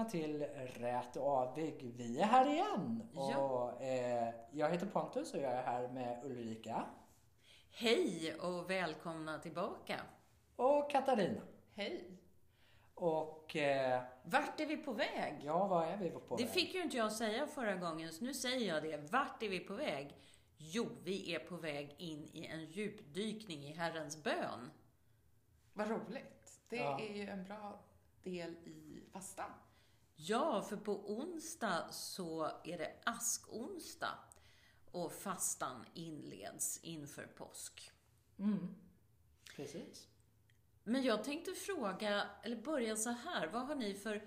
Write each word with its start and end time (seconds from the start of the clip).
välkomna 0.00 0.10
till 0.10 0.42
Rätt 0.82 1.16
och 1.16 1.26
Avig. 1.26 1.92
Vi 1.96 2.20
är 2.20 2.24
här 2.24 2.50
igen. 2.50 3.08
Ja. 3.14 3.36
Och, 3.38 3.82
eh, 3.82 4.34
jag 4.52 4.70
heter 4.70 4.86
Pontus 4.86 5.34
och 5.34 5.40
jag 5.40 5.52
är 5.52 5.62
här 5.62 5.88
med 5.88 6.24
Ulrika 6.24 6.84
Hej 7.70 8.34
och 8.34 8.70
välkomna 8.70 9.38
tillbaka. 9.38 10.00
och 10.56 10.90
Katarina. 10.90 11.40
Hej. 11.74 12.10
Och 12.94 13.56
eh, 13.56 14.02
Vart 14.24 14.60
är 14.60 14.66
vi 14.66 14.76
på 14.76 14.92
väg? 14.92 15.34
ja, 15.44 15.66
vad 15.66 15.88
är 15.88 15.96
vi 15.96 16.10
på 16.10 16.36
Det 16.36 16.44
väg? 16.44 16.52
fick 16.52 16.74
ju 16.74 16.82
inte 16.82 16.96
jag 16.96 17.12
säga 17.12 17.46
förra 17.46 17.74
gången, 17.76 18.12
så 18.12 18.24
nu 18.24 18.34
säger 18.34 18.68
jag 18.74 18.82
det. 18.82 19.12
Vart 19.12 19.42
är 19.42 19.48
vi 19.48 19.60
på 19.60 19.74
väg? 19.74 20.16
Jo, 20.56 20.86
vi 21.04 21.34
är 21.34 21.38
på 21.38 21.56
väg 21.56 21.94
in 21.98 22.28
i 22.32 22.46
en 22.46 22.64
djupdykning 22.64 23.62
i 23.64 23.72
Herrens 23.72 24.22
bön. 24.24 24.70
Vad 25.72 25.90
roligt. 25.90 26.60
Det 26.68 26.76
Ja. 26.76 27.00
är 27.00 27.14
ju 27.14 27.28
en 27.28 27.44
bra 27.44 27.80
del 28.22 28.50
i 28.50 29.02
fastan. 29.12 29.50
Ja, 30.22 30.62
för 30.62 30.76
på 30.76 31.12
onsdag 31.12 31.88
så 31.90 32.44
är 32.64 32.78
det 32.78 32.92
askonsdag 33.04 34.18
och 34.90 35.12
fastan 35.12 35.84
inleds 35.94 36.80
inför 36.82 37.26
påsk. 37.26 37.90
Mm. 38.38 38.74
Precis. 39.56 40.08
Men 40.84 41.02
jag 41.02 41.24
tänkte 41.24 41.52
fråga, 41.52 42.26
eller 42.42 42.62
börja 42.62 42.96
så 42.96 43.10
här. 43.10 43.46
Vad 43.46 43.66
har 43.66 43.74
ni 43.74 43.94
för 43.94 44.24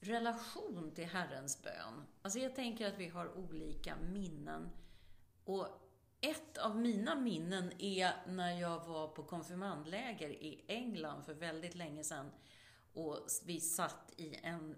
relation 0.00 0.92
till 0.94 1.06
Herrens 1.06 1.62
bön? 1.62 2.06
Alltså 2.22 2.38
jag 2.38 2.54
tänker 2.54 2.88
att 2.88 2.98
vi 2.98 3.08
har 3.08 3.38
olika 3.38 3.96
minnen. 3.96 4.70
Och 5.44 5.68
ett 6.20 6.58
av 6.58 6.76
mina 6.76 7.14
minnen 7.14 7.72
är 7.78 8.12
när 8.26 8.60
jag 8.60 8.86
var 8.86 9.08
på 9.08 9.22
konfirmandläger 9.22 10.28
i 10.28 10.64
England 10.68 11.22
för 11.22 11.34
väldigt 11.34 11.74
länge 11.74 12.04
sedan. 12.04 12.30
Och 12.92 13.18
vi 13.46 13.60
satt 13.60 14.12
i 14.16 14.34
en 14.42 14.76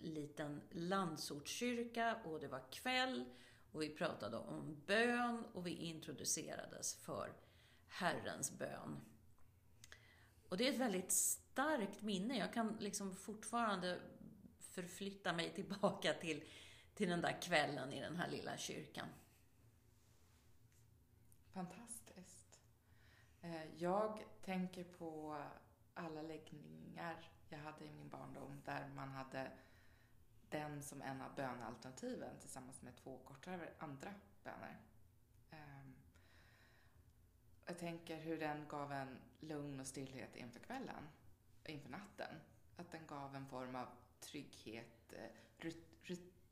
liten 0.00 0.60
landsortskyrka 0.70 2.16
och 2.24 2.40
det 2.40 2.48
var 2.48 2.72
kväll 2.72 3.24
och 3.72 3.82
vi 3.82 3.88
pratade 3.88 4.36
om 4.36 4.82
bön 4.86 5.44
och 5.52 5.66
vi 5.66 5.70
introducerades 5.70 6.94
för 6.94 7.32
Herrens 7.88 8.58
bön. 8.58 9.00
Och 10.48 10.56
det 10.56 10.68
är 10.68 10.72
ett 10.72 10.80
väldigt 10.80 11.12
starkt 11.12 12.02
minne. 12.02 12.38
Jag 12.38 12.52
kan 12.52 12.76
liksom 12.80 13.16
fortfarande 13.16 14.00
förflytta 14.58 15.32
mig 15.32 15.54
tillbaka 15.54 16.12
till, 16.12 16.44
till 16.94 17.08
den 17.08 17.20
där 17.20 17.42
kvällen 17.42 17.92
i 17.92 18.00
den 18.00 18.16
här 18.16 18.28
lilla 18.28 18.56
kyrkan. 18.56 19.08
Fantastiskt. 21.52 22.60
Eh, 23.40 23.74
jag 23.76 24.24
tänker 24.42 24.84
på 24.84 25.42
alla 25.94 26.22
läggningar 26.22 27.30
jag 27.48 27.58
hade 27.58 27.84
i 27.84 27.90
min 27.90 28.08
barndom 28.08 28.62
där 28.64 28.88
man 28.88 29.08
hade 29.08 29.50
den 30.50 30.82
som 30.82 31.02
en 31.02 31.22
av 31.22 31.34
bönalternativen 31.34 32.38
tillsammans 32.40 32.82
med 32.82 32.96
två 32.96 33.18
kortare 33.18 33.68
andra 33.78 34.14
böner. 34.44 34.80
Ehm, 35.50 35.94
jag 37.66 37.78
tänker 37.78 38.16
hur 38.16 38.40
den 38.40 38.68
gav 38.68 38.92
en 38.92 39.18
lugn 39.40 39.80
och 39.80 39.86
stillhet 39.86 40.36
inför 40.36 40.60
kvällen, 40.60 41.08
inför 41.66 41.90
natten. 41.90 42.34
Att 42.76 42.90
den 42.90 43.06
gav 43.06 43.36
en 43.36 43.46
form 43.46 43.74
av 43.74 43.86
trygghet, 44.20 45.12
eh, 45.12 45.70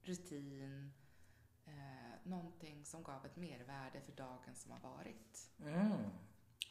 rutin, 0.03 0.93
eh, 1.67 1.73
någonting 2.23 2.85
som 2.85 3.03
gav 3.03 3.27
ett 3.27 3.37
mervärde 3.37 4.01
för 4.01 4.13
dagen 4.13 4.55
som 4.55 4.73
har 4.73 4.81
varit. 4.81 5.51
Mm. 5.61 5.93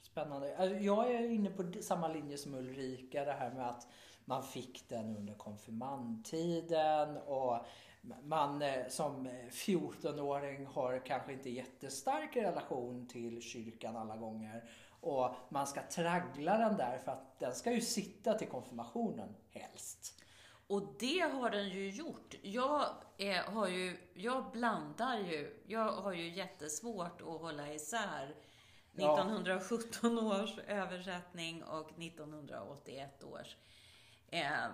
Spännande. 0.02 0.58
Alltså, 0.58 0.78
jag 0.78 1.12
är 1.12 1.30
inne 1.30 1.50
på 1.50 1.74
samma 1.82 2.08
linje 2.08 2.38
som 2.38 2.54
Ulrika. 2.54 3.26
Det 3.26 3.34
här 3.34 3.54
med 3.54 3.70
att 3.70 3.88
man 4.26 4.44
fick 4.44 4.90
den 4.90 5.18
under 5.18 5.34
konfirmandtiden 5.34 7.18
och 7.18 7.66
man 8.24 8.62
eh, 8.62 8.88
som 8.90 9.28
14-åring 9.52 10.66
har 10.66 11.06
kanske 11.06 11.34
inte 11.34 11.50
jättestark 11.50 12.36
relation 12.36 13.08
till 13.08 13.42
kyrkan 13.42 13.98
alla 13.98 14.18
gånger. 14.18 14.70
Och 15.02 15.36
man 15.50 15.68
ska 15.68 15.82
traggla 15.82 16.58
den 16.58 16.78
där 16.78 16.98
för 16.98 17.12
att 17.12 17.40
den 17.40 17.56
ska 17.56 17.72
ju 17.72 17.82
sitta 17.82 18.34
till 18.34 18.48
konfirmationen 18.48 19.36
helst. 19.52 20.22
Och 20.68 20.96
det 21.00 21.20
har 21.20 21.50
den 21.50 21.70
ju 21.70 21.90
gjort. 21.90 22.36
Jag, 22.42 22.86
är, 23.18 23.44
har 23.44 23.68
ju, 23.68 23.98
jag 24.14 24.52
blandar 24.52 25.18
ju. 25.18 25.64
Jag 25.68 25.92
har 25.92 26.14
ju 26.14 26.30
jättesvårt 26.30 27.22
att 27.22 27.42
hålla 27.42 27.74
isär 27.74 28.36
Ja. 28.98 29.14
1917 29.14 30.20
års 30.20 30.58
översättning 30.68 31.64
och 31.64 31.92
1981 32.00 33.24
års. 33.24 33.56
Eh, 34.40 34.68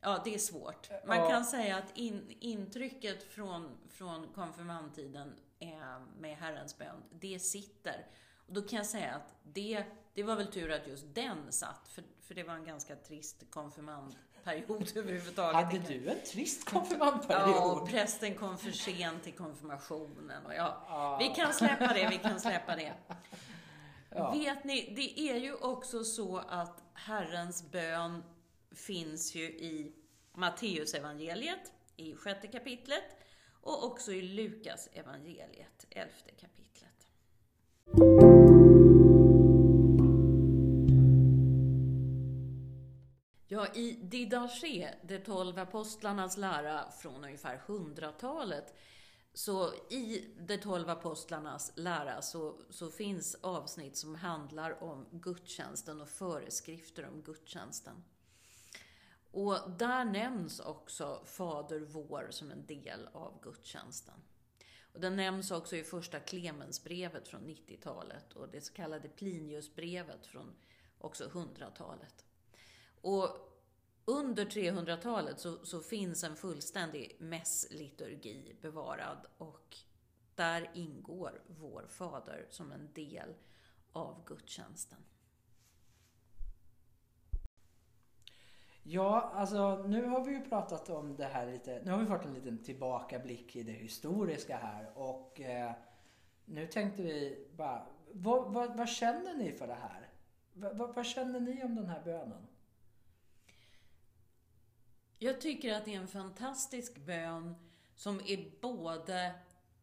ja, 0.00 0.20
det 0.24 0.34
är 0.34 0.38
svårt. 0.38 0.90
Man 1.06 1.16
Ja. 1.16 1.28
kan 1.30 1.44
säga 1.44 1.76
att 1.76 1.96
in, 1.98 2.36
intrycket 2.40 3.22
från, 3.32 3.70
från 3.90 4.26
konfirmandtiden 4.34 5.34
eh, 5.58 5.68
med 6.18 6.36
Herrens 6.36 6.78
bön, 6.78 7.02
det 7.10 7.38
sitter. 7.38 8.06
Och 8.46 8.52
då 8.54 8.62
kan 8.62 8.76
jag 8.76 8.86
säga 8.86 9.14
att 9.14 9.34
det, 9.42 9.84
det 10.14 10.22
var 10.22 10.36
väl 10.36 10.46
tur 10.46 10.70
att 10.72 10.86
just 10.86 11.14
den 11.14 11.52
satt, 11.52 11.88
för, 11.88 12.04
för 12.20 12.34
det 12.34 12.42
var 12.42 12.54
en 12.54 12.64
ganska 12.64 12.96
trist 12.96 13.44
konfirmandperiod 13.50 14.92
överhuvudtaget. 14.96 15.54
Hade 15.64 15.78
du 15.78 16.08
en 16.08 16.20
trist 16.32 16.70
konfirmandperiod? 16.70 17.48
Ja, 17.56 17.72
och 17.72 17.88
prästen 17.88 18.34
kom 18.34 18.58
för 18.58 18.70
sent 18.70 19.22
till 19.22 19.32
konfirmationen. 19.32 20.46
Och 20.46 20.54
ja, 20.54 20.84
Ja. 20.88 21.16
vi 21.20 21.28
kan 21.28 21.52
släppa 21.52 21.92
det, 21.94 22.08
vi 22.10 22.18
kan 22.18 22.40
släppa 22.40 22.76
det. 22.76 22.92
Ja. 24.10 24.32
Vet 24.32 24.64
ni, 24.64 24.92
det 24.96 25.20
är 25.20 25.36
ju 25.36 25.54
också 25.54 26.04
så 26.04 26.38
att 26.38 26.82
Herrens 26.94 27.70
bön 27.70 28.22
finns 28.74 29.34
ju 29.34 29.44
i 29.44 29.92
Matteusevangeliet, 30.32 31.72
i 31.96 32.14
sjätte 32.14 32.46
kapitlet 32.46 33.04
och 33.60 33.84
också 33.84 34.12
i 34.12 34.22
Lukas 34.22 34.88
evangeliet, 34.92 35.86
elfte 35.90 36.30
kapitlet. 36.30 36.54
Ja, 43.46 43.66
i 43.74 43.98
Didache, 44.02 44.94
de 45.02 45.18
tolv 45.18 45.58
apostlarnas 45.58 46.36
lära 46.36 46.90
från 46.90 47.24
ungefär 47.24 47.56
hundratalet, 47.66 48.74
så 49.32 49.74
i 49.74 50.34
de 50.38 50.58
tolv 50.58 50.90
apostlarnas 50.90 51.72
lära 51.76 52.22
så, 52.22 52.60
så 52.70 52.90
finns 52.90 53.34
avsnitt 53.34 53.96
som 53.96 54.14
handlar 54.14 54.82
om 54.82 55.06
gudstjänsten 55.10 56.00
och 56.00 56.08
föreskrifter 56.08 57.08
om 57.08 57.22
gudstjänsten. 57.22 58.04
Och 59.34 59.70
där 59.78 60.04
nämns 60.04 60.60
också 60.60 61.22
Fader 61.24 61.80
vår 61.80 62.26
som 62.30 62.50
en 62.50 62.66
del 62.66 63.08
av 63.12 63.40
gudstjänsten. 63.42 64.14
Och 64.92 65.00
den 65.00 65.16
nämns 65.16 65.50
också 65.50 65.76
i 65.76 65.84
första 65.84 66.20
Clemensbrevet 66.20 67.28
från 67.28 67.46
90-talet 67.46 68.32
och 68.32 68.48
det 68.48 68.60
så 68.60 68.72
kallade 68.72 69.08
Pliniusbrevet 69.08 70.26
från 70.26 70.54
också 70.98 71.24
100-talet. 71.24 72.24
Och 73.00 73.28
under 74.04 74.44
300-talet 74.44 75.40
så, 75.40 75.66
så 75.66 75.80
finns 75.80 76.24
en 76.24 76.36
fullständig 76.36 77.16
mässliturgi 77.20 78.56
bevarad 78.60 79.26
och 79.38 79.76
där 80.34 80.70
ingår 80.74 81.42
vår 81.46 81.86
Fader 81.88 82.46
som 82.50 82.72
en 82.72 82.92
del 82.92 83.34
av 83.92 84.24
gudstjänsten. 84.26 84.98
Ja, 88.86 89.32
alltså 89.34 89.84
nu 89.86 90.06
har 90.06 90.24
vi 90.24 90.32
ju 90.32 90.40
pratat 90.40 90.90
om 90.90 91.16
det 91.16 91.24
här 91.24 91.46
lite. 91.46 91.82
Nu 91.84 91.90
har 91.90 91.98
vi 91.98 92.06
fått 92.06 92.24
en 92.24 92.34
liten 92.34 92.58
tillbakablick 92.58 93.56
i 93.56 93.62
det 93.62 93.72
historiska 93.72 94.56
här 94.56 94.98
och 94.98 95.40
eh, 95.40 95.72
nu 96.44 96.66
tänkte 96.66 97.02
vi 97.02 97.46
bara, 97.56 97.86
vad, 98.12 98.52
vad, 98.52 98.76
vad 98.76 98.88
känner 98.88 99.34
ni 99.34 99.52
för 99.52 99.66
det 99.66 99.74
här? 99.74 100.08
Vad, 100.52 100.76
vad, 100.76 100.94
vad 100.94 101.06
känner 101.06 101.40
ni 101.40 101.64
om 101.64 101.74
den 101.74 101.86
här 101.86 102.02
bönen? 102.04 102.46
Jag 105.18 105.40
tycker 105.40 105.74
att 105.74 105.84
det 105.84 105.94
är 105.94 106.00
en 106.00 106.08
fantastisk 106.08 106.98
bön 106.98 107.54
som 107.94 108.20
är 108.20 108.60
både 108.60 109.34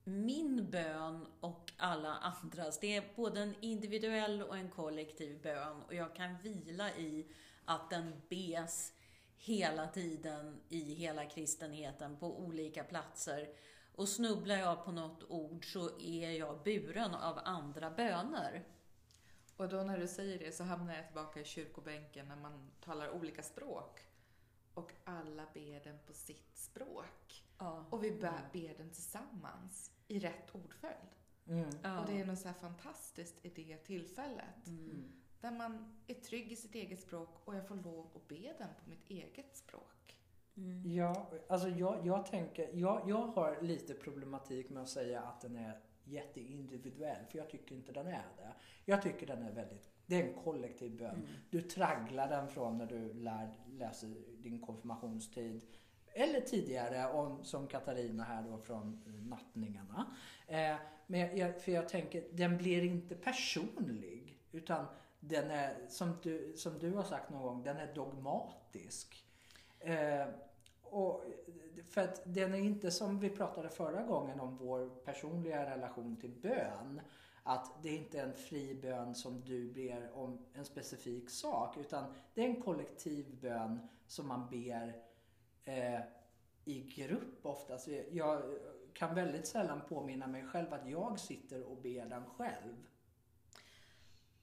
min 0.04 0.70
bön 0.72 1.28
och 1.40 1.72
alla 1.78 2.16
andras. 2.16 2.80
Det 2.80 2.96
är 2.96 3.04
både 3.16 3.42
en 3.42 3.56
individuell 3.60 4.42
och 4.42 4.58
en 4.58 4.70
kollektiv 4.70 5.42
bön 5.42 5.82
och 5.88 5.96
jag 5.96 6.16
kan 6.16 6.38
vila 6.44 6.92
i 6.92 7.26
att 7.66 7.90
den 7.90 8.22
bes 8.30 8.94
hela 9.38 9.88
tiden 9.88 10.62
i 10.70 10.94
hela 10.94 11.26
kristenheten 11.26 12.18
på 12.18 12.40
olika 12.40 12.84
platser. 12.84 13.50
Och 13.96 14.10
snubblar 14.10 14.56
jag 14.56 14.86
på 14.86 14.92
något 14.92 15.24
ord 15.24 15.74
så 15.74 16.00
är 16.00 16.32
jag 16.32 16.64
buren 16.64 17.16
av 17.16 17.40
andra 17.44 17.90
böner. 17.90 18.64
Och 19.58 19.70
då 19.70 19.84
när 19.84 19.98
du 19.98 20.08
säger 20.08 20.40
det 20.40 20.52
så 20.52 20.64
hamnar 20.64 20.96
jag 20.96 21.06
tillbaka 21.06 21.40
i 21.40 21.46
kyrkobänken 21.46 22.28
när 22.28 22.36
man 22.36 22.72
talar 22.82 23.10
olika 23.10 23.44
språk. 23.44 24.00
Och 24.74 24.92
alla 25.04 25.46
ber 25.54 25.84
den 25.84 26.00
på 26.08 26.14
sitt 26.14 26.58
språk. 26.58 27.46
Ja. 27.58 27.86
Och 27.90 28.04
vi 28.04 28.12
ber, 28.12 28.50
ber 28.54 28.78
den 28.78 28.90
tillsammans 28.90 29.92
i 30.08 30.20
rätt 30.20 30.56
ordföljd. 30.56 31.16
Mm. 31.48 31.70
Ja. 31.84 32.00
Och 32.00 32.08
det 32.08 32.22
är 32.22 32.26
något 32.26 32.40
så 32.40 32.48
här 32.48 32.56
fantastiskt 32.56 33.46
i 33.46 33.50
det 33.50 33.78
tillfället. 33.78 34.68
Mm. 34.68 35.21
Där 35.42 35.52
man 35.52 35.96
är 36.08 36.14
trygg 36.14 36.52
i 36.52 36.56
sitt 36.56 36.76
eget 36.76 37.02
språk 37.02 37.30
och 37.46 37.56
jag 37.56 37.68
får 37.68 37.76
lov 37.76 38.08
att 38.16 38.28
be 38.28 38.54
den 38.58 38.70
på 38.84 38.90
mitt 38.90 39.10
eget 39.10 39.58
språk. 39.58 40.18
Mm. 40.58 40.92
Ja, 40.92 41.32
alltså 41.48 41.70
jag, 41.70 42.08
jag 42.08 42.26
tänker, 42.26 42.70
jag, 42.74 43.02
jag 43.08 43.28
har 43.28 43.62
lite 43.62 43.94
problematik 43.94 44.70
med 44.70 44.84
att 44.84 44.90
säga 44.90 45.22
att 45.22 45.42
den 45.42 45.56
är 45.56 45.80
jätteindividuell, 46.04 47.26
för 47.30 47.38
jag 47.38 47.50
tycker 47.50 47.76
inte 47.76 47.92
den 47.92 48.08
är 48.08 48.28
det. 48.38 48.54
Jag 48.86 49.02
tycker 49.02 49.28
den 49.28 49.44
är 49.44 49.52
väldigt, 49.52 49.90
det 50.06 50.22
är 50.22 50.28
en 50.28 50.44
kollektiv 50.44 50.98
bön. 50.98 51.16
Mm. 51.16 51.28
Du 51.50 51.62
tragglar 51.62 52.30
den 52.30 52.48
från 52.48 52.78
när 52.78 52.86
du 52.86 53.14
lär, 53.14 53.60
läser 53.68 54.08
din 54.38 54.62
konfirmationstid 54.62 55.62
eller 56.14 56.42
tidigare 56.42 57.12
om, 57.12 57.44
som 57.44 57.68
Katarina 57.68 58.24
här 58.24 58.44
då 58.44 58.58
från 58.58 59.04
nattningarna. 59.30 60.16
Eh, 60.48 60.76
men 61.08 61.38
jag, 61.38 61.62
för 61.62 61.72
jag 61.72 61.90
tänker, 61.90 62.24
den 62.32 62.58
blir 62.58 62.84
inte 62.84 63.16
personlig. 63.16 64.38
Utan 64.52 64.86
den 65.22 65.52
är, 65.52 65.88
som 65.88 66.18
du, 66.24 66.54
som 66.56 66.80
du 66.80 66.94
har 66.94 67.04
sagt 67.04 67.30
någon 67.30 67.42
gång, 67.42 67.64
den 67.64 67.78
är 67.78 67.94
dogmatisk. 67.96 69.26
Eh, 69.80 70.28
och 70.82 71.24
för 71.90 72.02
att 72.02 72.22
den 72.26 72.54
är 72.54 72.60
inte 72.60 72.92
som 72.92 73.20
vi 73.20 73.30
pratade 73.30 73.70
förra 73.70 74.04
gången 74.04 74.40
om 74.40 74.58
vår 74.58 74.90
personliga 75.06 75.76
relation 75.76 76.16
till 76.16 76.32
bön. 76.42 77.02
Att 77.44 77.84
det 77.84 77.90
är 77.90 77.98
inte 77.98 78.20
är 78.20 78.24
en 78.24 78.34
fri 78.34 78.76
bön 78.82 79.16
som 79.16 79.42
du 79.42 79.74
ber 79.74 80.12
om 80.14 80.46
en 80.54 80.66
specifik 80.66 81.30
sak. 81.30 81.78
Utan 81.78 82.14
det 82.34 82.42
är 82.42 82.46
en 82.46 82.62
kollektiv 82.62 83.40
bön 83.42 83.88
som 84.08 84.28
man 84.28 84.50
ber 84.50 85.02
eh, 85.64 86.00
i 86.66 86.82
grupp 86.82 87.46
oftast. 87.46 87.88
Jag 88.12 88.42
kan 88.94 89.16
väldigt 89.16 89.48
sällan 89.48 89.82
påminna 89.90 90.28
mig 90.28 90.44
själv 90.44 90.74
att 90.74 90.90
jag 90.90 91.20
sitter 91.20 91.64
och 91.64 91.78
ber 91.78 92.06
den 92.06 92.26
själv. 92.26 92.88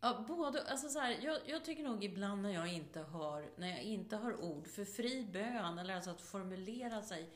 Ja, 0.00 0.24
både, 0.28 0.62
alltså 0.62 0.88
så 0.88 0.98
här, 0.98 1.18
jag, 1.22 1.38
jag, 1.46 1.64
tycker 1.64 1.82
nog 1.82 2.04
ibland 2.04 2.42
när 2.42 2.50
jag, 2.50 2.72
inte 2.72 3.00
har, 3.00 3.50
när 3.56 3.68
jag 3.68 3.82
inte 3.82 4.16
har 4.16 4.44
ord 4.44 4.66
för 4.66 4.84
fri 4.84 5.28
bön, 5.32 5.78
eller 5.78 5.94
alltså 5.94 6.10
att 6.10 6.20
formulera 6.20 7.02
sig, 7.02 7.30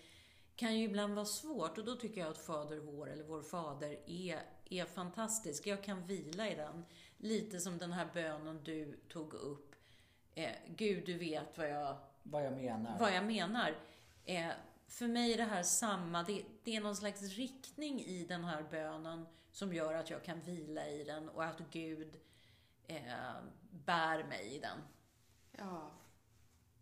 kan 0.56 0.79
ju 0.79 0.85
ibland 0.85 1.14
vara 1.14 1.26
svårt. 1.26 1.79
Och 1.79 1.85
då 1.85 1.97
tycker 1.97 2.20
jag 2.20 2.31
att 2.31 2.38
Fader 2.38 2.79
vår, 2.79 3.11
eller 3.11 3.25
Vår 3.25 3.43
Fader, 3.43 3.99
är, 4.06 4.43
är 4.70 4.85
fantastisk. 4.85 5.67
Jag 5.67 5.85
kan 5.85 6.06
vila 6.06 6.50
i 6.50 6.55
den. 6.55 6.85
Lite 7.17 7.61
som 7.61 7.79
den 7.79 7.93
här 7.93 8.09
bönen 8.14 8.61
du 8.65 8.99
tog 9.08 9.35
upp. 9.35 9.75
Eh, 10.35 10.50
Gud, 10.67 11.06
du 11.06 11.19
vet 11.19 11.58
vad 11.58 11.70
jag, 11.70 11.97
vad 12.23 12.44
jag 12.47 12.53
menar. 12.53 12.99
Vad 12.99 13.15
jag 13.15 13.25
menar. 13.25 13.76
Eh, 14.25 14.50
för 14.88 15.08
mig 15.08 15.32
är 15.32 15.37
det 15.37 15.44
här 15.44 15.62
samma, 15.62 16.23
det, 16.23 16.43
det, 16.65 16.76
är 16.76 16.81
någon 16.81 16.97
slags 16.97 17.23
riktning 17.23 18.00
i 18.00 18.25
den 18.25 18.44
här 18.44 18.62
bönen 18.70 19.26
som 19.53 19.75
gör 19.75 19.94
att 19.94 20.11
jag 20.11 20.25
kan 20.25 20.41
vila 20.41 20.88
i 20.88 21.05
den 21.05 21.29
och 21.29 21.44
att 21.44 21.61
Gud 21.70 22.17
eh, 22.87 23.34
bär 23.70 24.25
mig 24.25 24.55
i 24.55 24.58
den. 24.58 24.79
Ja, 25.52 25.90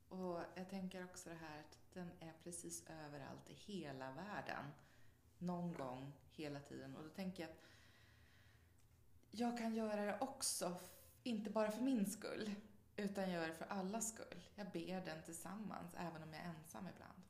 och 0.09 0.41
jag 0.55 0.71
tänker 0.71 1.05
också 1.05 1.29
det 1.29 1.37
här 1.37 1.61
att 1.61 1.79
den 1.93 2.11
är 2.21 2.33
precis 2.45 2.85
överallt 3.07 3.51
i 3.51 3.55
hela 3.55 4.13
världen. 4.13 4.65
Någon 5.39 5.75
gång, 5.75 6.13
hela 6.31 6.61
tiden. 6.61 6.97
Och 6.97 7.03
då 7.03 7.09
tänker 7.09 7.43
jag 7.43 7.51
att 7.51 7.65
jag 9.31 9.59
kan 9.59 9.75
göra 9.75 10.05
det 10.05 10.19
också, 10.21 10.77
inte 11.23 11.51
bara 11.51 11.71
för 11.71 11.83
min 11.83 12.07
skull, 12.11 12.55
utan 12.97 13.31
göra 13.31 13.47
det 13.47 13.55
för 13.55 13.65
allas 13.65 14.09
skull. 14.15 14.41
Jag 14.55 14.71
ber 14.71 15.05
den 15.05 15.23
tillsammans, 15.23 15.95
även 15.97 16.23
om 16.23 16.33
jag 16.33 16.43
är 16.43 16.49
ensam 16.49 16.89
ibland. 16.95 17.23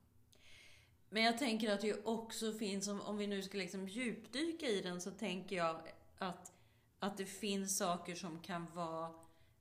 Men 1.08 1.22
jag 1.22 1.38
tänker 1.38 1.72
att 1.72 1.80
det 1.80 2.04
också 2.04 2.52
finns, 2.52 2.88
om, 2.88 3.00
om 3.00 3.16
vi 3.16 3.26
nu 3.26 3.42
ska 3.42 3.58
liksom 3.58 3.88
djupdyka 3.88 4.66
i 4.66 4.80
den, 4.80 5.00
så 5.00 5.10
tänker 5.10 5.56
jag 5.56 5.92
att, 6.18 6.52
att 7.00 7.16
det 7.16 7.24
finns 7.24 7.78
saker 7.78 8.14
som 8.14 8.40
kan 8.40 8.66
vara 8.74 9.10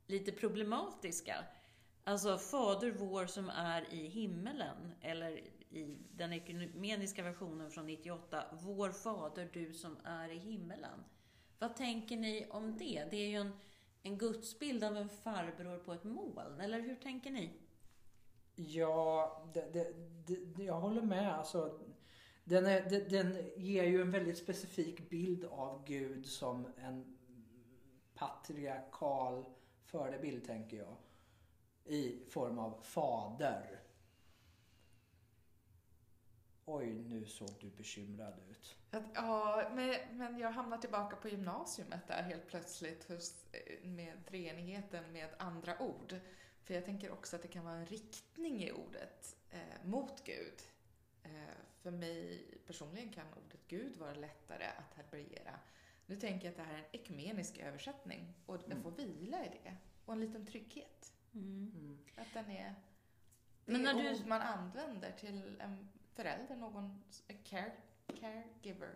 lite 0.07 0.31
problematiska. 0.31 1.35
Alltså 2.03 2.37
Fader 2.37 2.91
vår 2.91 3.25
som 3.25 3.49
är 3.49 3.93
i 3.93 4.07
himmelen, 4.07 4.91
eller 5.01 5.31
i 5.69 5.97
den 6.11 6.33
ekumeniska 6.33 7.23
versionen 7.23 7.71
från 7.71 7.85
98, 7.85 8.43
Vår 8.61 8.91
Fader 8.91 9.49
du 9.53 9.73
som 9.73 9.97
är 10.03 10.29
i 10.29 10.37
himmelen. 10.37 11.03
Vad 11.59 11.75
tänker 11.75 12.17
ni 12.17 12.47
om 12.49 12.77
det? 12.77 13.07
Det 13.11 13.17
är 13.17 13.27
ju 13.27 13.35
en, 13.35 13.51
en 14.03 14.17
gudsbild 14.17 14.83
av 14.83 14.97
en 14.97 15.09
farbror 15.09 15.77
på 15.77 15.93
ett 15.93 16.03
moln, 16.03 16.59
eller 16.59 16.79
hur 16.79 16.95
tänker 16.95 17.31
ni? 17.31 17.51
Ja, 18.55 19.51
det, 19.53 19.73
det, 19.73 19.93
det, 20.27 20.63
jag 20.63 20.79
håller 20.79 21.01
med. 21.01 21.33
Alltså, 21.33 21.79
den, 22.43 22.65
är, 22.65 23.09
den 23.09 23.37
ger 23.57 23.83
ju 23.83 24.01
en 24.01 24.11
väldigt 24.11 24.37
specifik 24.37 25.09
bild 25.09 25.45
av 25.45 25.85
Gud 25.85 26.25
som 26.25 26.67
en 26.77 27.18
patriarkal 28.19 29.45
förebild, 29.85 30.45
tänker 30.45 30.77
jag. 30.77 30.95
I 31.85 32.25
form 32.29 32.59
av 32.59 32.81
fader. 32.81 33.79
Oj, 36.65 36.93
nu 36.93 37.25
såg 37.25 37.49
du 37.59 37.69
bekymrad 37.69 38.33
ut. 38.49 38.75
Ja, 39.13 39.69
men, 39.73 40.17
men 40.17 40.39
jag 40.39 40.51
hamnar 40.51 40.77
tillbaka 40.77 41.15
på 41.15 41.29
gymnasiet 41.29 42.07
där 42.07 42.23
helt 42.23 42.47
plötsligt 42.47 43.09
hos, 43.09 43.45
med 43.83 44.25
treenigheten 44.25 45.13
med 45.13 45.29
andra 45.37 45.81
ord. 45.81 46.15
För 46.63 46.73
jag 46.73 46.85
tänker 46.85 47.11
också 47.11 47.35
att 47.35 47.41
det 47.41 47.47
kan 47.47 47.65
vara 47.65 47.75
en 47.75 47.85
riktning 47.85 48.63
i 48.63 48.71
ordet 48.71 49.37
eh, 49.51 49.85
mot 49.85 50.23
Gud. 50.23 50.61
Eh, 51.23 51.31
för 51.81 51.91
mig 51.91 52.47
personligen 52.67 53.13
kan 53.13 53.27
ordet 53.45 53.67
Gud 53.67 53.97
vara 53.97 54.13
lättare 54.13 54.65
att 54.65 54.93
härbärgera. 54.95 55.59
Nu 56.09 56.15
tänker 56.15 56.45
jag 56.45 56.51
att 56.51 56.57
det 56.57 56.63
här 56.63 56.73
är 56.73 56.77
en 56.77 56.85
ekumenisk 56.91 57.57
översättning 57.57 58.33
och 58.45 58.55
jag 58.55 58.65
mm. 58.65 58.83
får 58.83 58.91
vila 58.91 59.45
i 59.45 59.49
det. 59.49 59.75
Och 60.05 60.13
en 60.13 60.19
liten 60.19 60.45
trygghet. 60.45 61.13
Mm. 61.33 61.71
mm. 61.75 61.97
Att 62.15 62.33
den 62.33 62.49
är... 62.49 62.75
Det 63.65 63.71
Men 63.71 63.81
när 63.81 63.99
är 63.99 64.03
du... 64.03 64.19
ord 64.19 64.27
man 64.27 64.41
använder 64.41 65.11
till 65.11 65.61
en 65.61 65.89
förälder, 66.13 66.55
någon 66.55 67.03
care, 67.43 67.71
caregiver. 68.19 68.95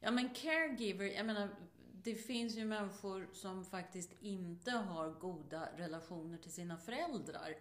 Ja 0.00 0.10
men 0.10 0.34
caregiver, 0.34 1.04
jag 1.04 1.26
menar 1.26 1.48
det 1.92 2.14
finns 2.14 2.54
ju 2.54 2.64
människor 2.64 3.28
som 3.32 3.64
faktiskt 3.64 4.12
inte 4.20 4.70
har 4.70 5.10
goda 5.10 5.68
relationer 5.76 6.38
till 6.38 6.52
sina 6.52 6.76
föräldrar. 6.76 7.54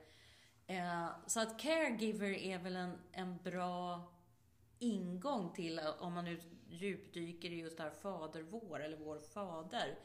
Eh, 0.68 1.08
så 1.28 1.40
att 1.40 1.60
caregiver 1.60 2.30
är 2.30 2.60
väl 2.60 2.76
en, 2.76 2.98
en 3.12 3.38
bra 3.38 4.02
ingång 4.80 5.54
till, 5.54 5.80
om 6.00 6.14
man 6.14 6.26
nu 6.26 6.40
djupdyker 6.70 7.50
i 7.50 7.60
just 7.60 7.78
det 7.78 7.84
här 7.84 7.90
Fader 7.90 8.42
vår, 8.42 8.84
eller 8.84 8.98
Vår 8.98 9.20
Fader. 9.20 10.00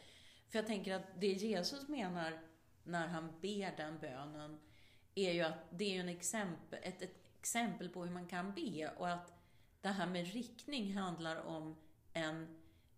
För 0.48 0.58
jag 0.58 0.66
tänker 0.66 0.94
att 0.94 1.20
det 1.20 1.26
Jesus 1.26 1.88
menar 1.88 2.40
när 2.84 3.06
han 3.06 3.40
ber 3.40 3.76
den 3.76 3.98
bönen, 3.98 4.60
är 5.14 5.32
ju 5.32 5.40
att 5.40 5.64
det 5.70 5.96
är 5.96 6.00
en 6.00 6.08
exempel, 6.08 6.78
ett, 6.82 7.02
ett 7.02 7.16
exempel 7.38 7.88
på 7.88 8.04
hur 8.04 8.12
man 8.12 8.26
kan 8.26 8.54
be 8.54 8.88
och 8.98 9.08
att 9.08 9.32
det 9.80 9.88
här 9.88 10.06
med 10.06 10.32
riktning 10.32 10.96
handlar 10.96 11.36
om 11.36 11.76
en 12.12 12.56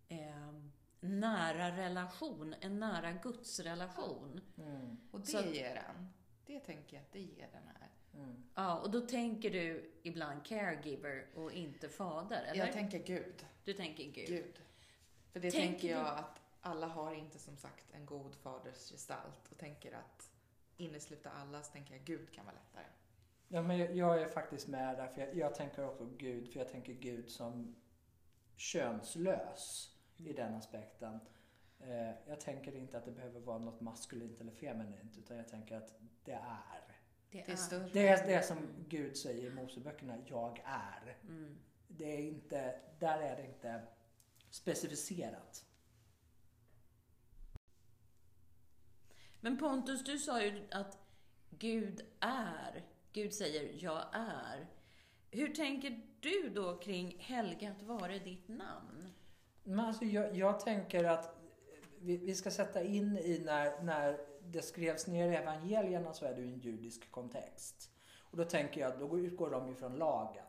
eh, 0.09 0.53
nära 1.01 1.77
relation, 1.77 2.55
en 2.61 2.81
nära 2.81 3.13
gudsrelation. 3.13 4.41
Mm. 4.59 4.97
Och 5.11 5.21
det 5.21 5.39
att, 5.39 5.55
ger 5.55 5.75
den. 5.75 6.09
Det 6.53 6.61
tänker 6.61 6.97
jag 6.97 7.03
att 7.03 7.13
det 7.13 7.21
ger 7.21 7.49
den 7.53 7.63
här. 7.67 7.89
Mm. 8.15 8.43
Ja, 8.55 8.81
och 8.81 8.91
då 8.91 9.01
tänker 9.01 9.51
du 9.51 9.93
ibland 10.03 10.45
caregiver 10.45 11.27
och 11.35 11.53
inte 11.53 11.89
fader, 11.89 12.43
eller? 12.43 12.65
Jag 12.65 12.73
tänker 12.73 12.99
Gud. 12.99 13.47
Du 13.65 13.73
tänker 13.73 14.05
Gud. 14.05 14.29
Gud. 14.29 14.61
För 15.33 15.41
det 15.41 15.51
tänker, 15.51 15.69
tänker 15.69 15.91
jag 15.91 16.05
du... 16.05 16.09
att 16.09 16.41
alla 16.61 16.87
har 16.87 17.15
inte 17.15 17.39
som 17.39 17.57
sagt 17.57 17.91
en 17.93 18.07
god 18.07 18.35
fadersgestalt 18.35 19.49
och 19.51 19.59
tänker 19.59 19.93
att 19.93 20.31
innesluta 20.77 21.31
alla 21.31 21.63
så 21.63 21.73
tänker 21.73 21.95
jag 21.95 22.05
Gud 22.05 22.33
kan 22.33 22.45
vara 22.45 22.55
lättare. 22.55 22.93
Ja, 23.49 23.63
men 23.63 23.97
jag 23.97 24.23
är 24.23 24.29
faktiskt 24.29 24.69
med 24.69 24.97
där, 24.97 25.09
för 25.09 25.21
jag, 25.21 25.35
jag 25.35 25.55
tänker 25.55 25.89
också 25.89 26.05
Gud, 26.05 26.53
för 26.53 26.59
jag 26.59 26.69
tänker 26.69 26.93
Gud 26.93 27.31
som 27.31 27.77
könslös 28.57 29.97
i 30.17 30.33
den 30.33 30.55
aspekten. 30.55 31.21
Eh, 31.79 32.11
jag 32.27 32.41
tänker 32.41 32.77
inte 32.77 32.99
att 32.99 33.05
det 33.05 33.13
behöver 33.13 33.41
vara 33.41 33.59
något 33.59 33.81
maskulint 33.81 34.41
eller 34.41 34.53
feminint 34.53 35.19
utan 35.19 35.37
jag 35.37 35.49
tänker 35.49 35.77
att 35.77 35.95
det 36.25 36.33
är. 36.33 36.83
Det 37.31 37.41
är, 37.41 37.93
det 37.93 38.09
är 38.09 38.27
det 38.27 38.43
som 38.43 38.59
Gud 38.89 39.17
säger 39.17 39.47
i 39.47 39.51
Moseböckerna, 39.51 40.17
jag 40.27 40.63
är. 40.65 41.17
Mm. 41.23 41.59
Det 41.89 42.15
är 42.15 42.19
inte, 42.19 42.81
där 42.99 43.19
är 43.19 43.37
det 43.37 43.47
inte 43.47 43.83
specificerat. 44.51 45.65
Men 49.41 49.59
Pontus, 49.59 50.05
du 50.05 50.19
sa 50.19 50.43
ju 50.43 50.69
att 50.71 50.99
Gud 51.51 52.01
är. 52.21 52.85
Gud 53.13 53.35
säger 53.35 53.85
jag 53.85 54.05
är. 54.13 54.67
Hur 55.31 55.55
tänker 55.55 56.03
du 56.21 56.51
då 56.55 56.79
kring 56.79 57.19
helgat 57.19 57.83
vare 57.83 58.19
ditt 58.19 58.49
namn? 58.49 59.13
Men 59.65 59.81
alltså 59.81 60.05
jag, 60.05 60.37
jag 60.37 60.61
tänker 60.61 61.05
att 61.05 61.37
vi, 61.99 62.17
vi, 62.17 62.35
ska 62.35 62.51
sätta 62.51 62.83
in 62.83 63.19
i 63.19 63.43
när, 63.45 63.83
när 63.83 64.21
det 64.47 64.63
skrevs 64.63 65.07
ner 65.07 65.29
i 65.29 65.35
evangelierna 65.35 66.13
så 66.13 66.25
är 66.25 66.35
det 66.35 66.41
ju 66.41 66.53
en 66.53 66.59
judisk 66.59 67.11
kontext. 67.11 67.91
Och 68.21 68.37
då 68.37 68.45
tänker 68.45 68.81
jag, 68.81 68.99
då 68.99 69.19
utgår 69.19 69.51
de 69.51 69.69
ju 69.69 69.75
från 69.75 69.97
lagen. 69.97 70.45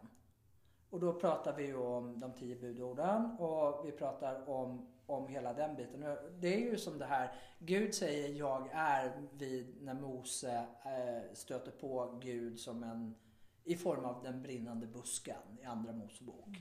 Och 0.89 1.00
då 1.00 1.13
pratar 1.13 1.55
vi 1.55 1.65
ju 1.65 1.77
om 1.77 2.19
de 2.19 2.33
tio 2.33 2.55
budorden 2.55 3.38
och 3.39 3.88
vi 3.88 3.91
pratar 3.91 4.50
om, 4.50 4.89
om 5.05 5.27
hela 5.27 5.53
den 5.53 5.75
biten. 5.75 6.17
Det 6.39 6.53
är 6.53 6.59
ju 6.59 6.77
som 6.77 6.97
det 6.97 7.05
här, 7.05 7.35
Gud 7.59 7.95
säger 7.95 8.29
jag 8.29 8.69
är 8.73 9.21
vid 9.33 9.81
när 9.81 9.93
Mose 9.93 10.65
eh, 10.85 11.33
stöter 11.33 11.71
på 11.71 12.19
Gud 12.21 12.59
som 12.59 12.83
en 12.83 13.15
i 13.63 13.75
form 13.75 14.05
av 14.05 14.23
den 14.23 14.41
brinnande 14.41 14.88
busken 14.88 15.57
i 15.62 15.65
Andra 15.65 15.93
Mosebok. 15.93 16.57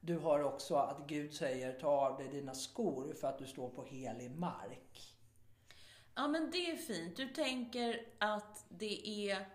Du 0.00 0.18
har 0.18 0.42
också 0.42 0.76
att 0.76 1.06
Gud 1.06 1.34
säger 1.34 1.72
ta 1.72 1.88
av 1.88 2.18
dig 2.18 2.28
dina 2.28 2.54
skor 2.54 3.14
för 3.20 3.28
att 3.28 3.38
du 3.38 3.46
står 3.46 3.68
på 3.68 3.82
helig 3.82 4.30
mark. 4.30 5.15
Ja, 6.16 6.28
men 6.28 6.50
det 6.50 6.70
är 6.70 6.76
fint. 6.76 7.16
Du 7.16 7.28
tänker 7.28 8.00
att 8.18 8.64
det 8.68 9.08
är 9.30 9.46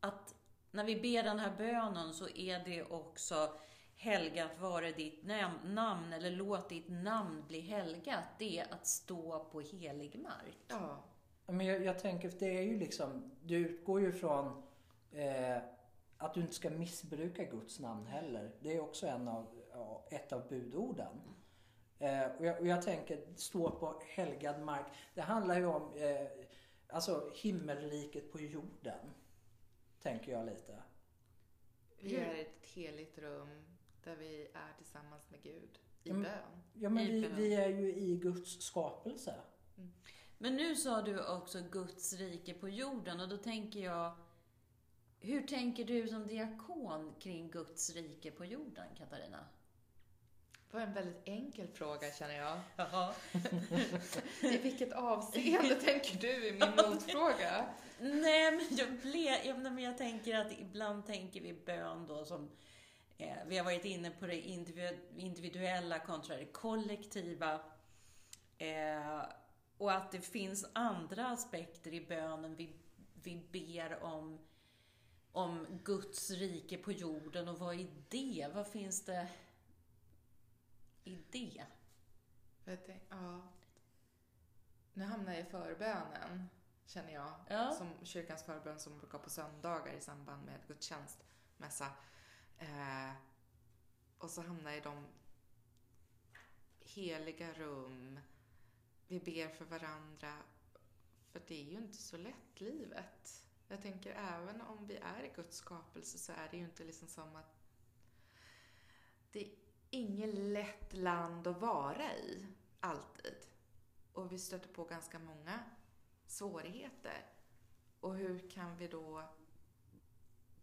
att 0.00 0.34
när 0.70 0.84
vi 0.84 1.00
ber 1.00 1.22
den 1.22 1.38
här 1.38 1.56
bönen 1.58 2.14
så 2.14 2.28
är 2.28 2.64
det 2.64 2.82
också 2.82 3.52
helgat 3.96 4.50
vare 4.60 4.92
ditt 4.92 5.24
namn, 5.64 6.12
eller 6.12 6.30
låt 6.30 6.68
ditt 6.68 6.88
namn 6.88 7.44
bli 7.48 7.60
helgat. 7.60 8.24
Det 8.38 8.58
är 8.58 8.74
att 8.74 8.86
stå 8.86 9.44
på 9.52 9.60
helig 9.60 10.18
mark. 10.18 10.58
Ja. 10.68 11.04
Men 11.46 11.66
jag, 11.66 11.84
jag 11.84 11.98
tänker, 11.98 12.32
det 12.38 12.58
är 12.58 12.62
ju 12.62 12.78
liksom, 12.78 13.30
du 13.42 13.56
utgår 13.56 14.00
ju 14.00 14.12
från 14.12 14.62
eh, 15.12 15.62
att 16.18 16.34
du 16.34 16.40
inte 16.40 16.54
ska 16.54 16.70
missbruka 16.70 17.44
Guds 17.44 17.80
namn 17.80 18.06
heller. 18.06 18.50
Det 18.60 18.76
är 18.76 18.80
också 18.80 19.06
en 19.06 19.28
av, 19.28 19.46
ja, 19.72 20.04
ett 20.10 20.32
av 20.32 20.48
budorden. 20.48 21.20
Eh, 21.98 22.26
och, 22.38 22.44
jag, 22.44 22.60
och 22.60 22.66
jag 22.66 22.82
tänker, 22.82 23.24
stå 23.36 23.70
på 23.70 24.02
helgad 24.06 24.62
mark. 24.62 24.86
Det 25.14 25.20
handlar 25.20 25.58
ju 25.58 25.66
om 25.66 25.92
eh, 25.96 26.26
alltså 26.88 27.30
himmelriket 27.34 28.32
på 28.32 28.40
jorden. 28.40 29.10
Tänker 30.02 30.32
jag 30.32 30.46
lite. 30.46 30.82
Vi 32.00 32.16
är 32.16 32.34
i 32.34 32.40
ett 32.40 32.66
heligt 32.66 33.18
rum 33.18 33.64
där 34.04 34.16
vi 34.16 34.42
är 34.54 34.72
tillsammans 34.78 35.30
med 35.30 35.42
Gud 35.42 35.78
i 36.02 36.10
Mm. 36.10 36.22
bön. 36.22 36.62
Ja 36.72 36.88
men 36.90 37.06
vi, 37.06 37.22
bön. 37.22 37.36
vi 37.36 37.54
är 37.54 37.68
ju 37.68 37.94
i 37.94 38.16
Guds 38.16 38.62
skapelse. 38.62 39.34
Men 40.38 40.56
nu 40.56 40.76
sa 40.76 41.02
du 41.02 41.26
också 41.28 41.60
Guds 41.70 42.12
rike 42.12 42.54
på 42.54 42.68
jorden 42.68 43.20
och 43.20 43.28
då 43.28 43.36
tänker 43.36 43.80
jag, 43.80 44.16
hur 45.20 45.42
tänker 45.46 45.84
du 45.84 46.08
som 46.08 46.26
diakon 46.26 47.14
kring 47.20 47.50
Guds 47.50 47.90
rike 47.90 48.30
på 48.30 48.44
jorden, 48.44 48.86
Katarina? 48.96 49.46
Var 50.74 50.80
en 50.80 50.94
väldigt 50.94 51.22
enkel 51.24 51.68
fråga 51.68 52.12
känner 52.12 52.34
jag. 52.34 52.60
Jaha. 52.76 53.14
I 54.42 54.58
vilket 54.58 54.92
avseende 54.92 55.74
tänker 55.74 56.18
du 56.18 56.48
i 56.48 56.52
min 56.52 56.70
motfråga? 56.70 57.66
Nej, 58.00 58.50
men 58.50 58.66
jag, 58.70 58.88
blev, 58.92 59.34
jag, 59.44 59.58
men 59.58 59.78
jag 59.78 59.98
tänker 59.98 60.34
att 60.38 60.52
ibland 60.52 61.06
tänker 61.06 61.40
vi 61.40 61.52
bön 61.52 62.06
då 62.06 62.24
som 62.24 62.50
eh, 63.18 63.36
vi 63.46 63.58
har 63.58 63.64
varit 63.64 63.84
inne 63.84 64.10
på 64.10 64.26
det 64.26 64.34
individu- 64.34 65.16
individuella 65.16 65.98
kontra 65.98 66.36
det 66.36 66.44
kollektiva. 66.44 67.60
Eh, 68.58 69.22
och 69.78 69.92
att 69.92 70.12
det 70.12 70.20
finns 70.20 70.66
andra 70.72 71.26
aspekter 71.26 71.94
i 71.94 72.06
bönen. 72.06 72.56
Vi, 72.56 72.72
vi 73.22 73.48
ber 73.52 74.02
om, 74.02 74.38
om 75.32 75.66
Guds 75.84 76.30
rike 76.30 76.76
på 76.76 76.92
jorden 76.92 77.48
och 77.48 77.58
vad 77.58 77.74
är 77.80 77.86
det? 78.08 78.48
Vad 78.54 78.66
finns 78.66 79.04
det 79.04 79.26
i 81.04 81.24
det? 81.30 81.66
Jag 82.64 82.84
tänk, 82.86 83.02
ja. 83.08 83.42
Nu 84.92 85.04
hamnar 85.04 85.32
jag 85.32 85.40
i 85.40 85.50
förbönen, 85.50 86.48
känner 86.86 87.12
jag. 87.12 87.34
Ja. 87.48 87.72
Som 87.72 88.06
kyrkans 88.06 88.42
förbön 88.42 88.80
som 88.80 88.98
brukar 88.98 89.18
på 89.18 89.30
söndagar 89.30 89.92
i 89.92 90.00
samband 90.00 90.46
med 90.46 90.60
gudstjänst, 90.66 91.24
mässa. 91.56 91.86
Eh, 92.58 93.12
och 94.18 94.30
så 94.30 94.42
hamnar 94.42 94.70
jag 94.70 94.78
i 94.78 94.80
de 94.80 95.06
heliga 96.80 97.52
rum. 97.52 98.20
Vi 99.08 99.20
ber 99.20 99.48
för 99.48 99.64
varandra. 99.64 100.38
För 101.32 101.42
det 101.46 101.60
är 101.60 101.70
ju 101.70 101.76
inte 101.76 101.96
så 101.96 102.16
lätt, 102.16 102.60
livet. 102.60 103.44
Jag 103.68 103.82
tänker 103.82 104.10
även 104.12 104.60
om 104.60 104.86
vi 104.86 104.96
är 104.96 105.22
i 105.22 105.32
Guds 105.36 105.56
skapelse 105.56 106.18
så 106.18 106.32
är 106.32 106.48
det 106.50 106.56
ju 106.56 106.64
inte 106.64 106.84
liksom 106.84 107.08
som 107.08 107.36
att 107.36 107.54
det 109.32 109.54
inget 109.94 110.34
lätt 110.34 110.92
land 110.92 111.46
att 111.46 111.60
vara 111.60 112.16
i, 112.16 112.46
alltid. 112.80 113.36
Och 114.12 114.32
vi 114.32 114.38
stöter 114.38 114.68
på 114.68 114.84
ganska 114.84 115.18
många 115.18 115.60
svårigheter. 116.26 117.30
Och 118.00 118.16
hur 118.16 118.50
kan 118.50 118.76
vi 118.76 118.88
då 118.88 119.28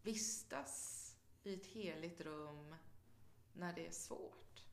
vistas 0.01 1.07
i 1.43 1.53
ett 1.53 1.65
heligt 1.65 2.21
rum 2.21 2.75
när 3.53 3.73
det 3.73 3.87
är 3.87 3.91
svårt? 3.91 4.63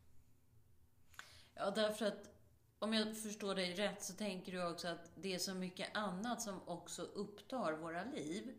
Ja, 1.54 1.70
därför 1.70 2.06
att 2.06 2.30
om 2.78 2.94
jag 2.94 3.16
förstår 3.16 3.54
dig 3.54 3.74
rätt 3.74 4.02
så 4.02 4.12
tänker 4.14 4.52
du 4.52 4.70
också 4.70 4.88
att 4.88 5.10
det 5.14 5.34
är 5.34 5.38
så 5.38 5.54
mycket 5.54 5.96
annat 5.96 6.42
som 6.42 6.68
också 6.68 7.02
upptar 7.02 7.72
våra 7.72 8.04
liv. 8.04 8.54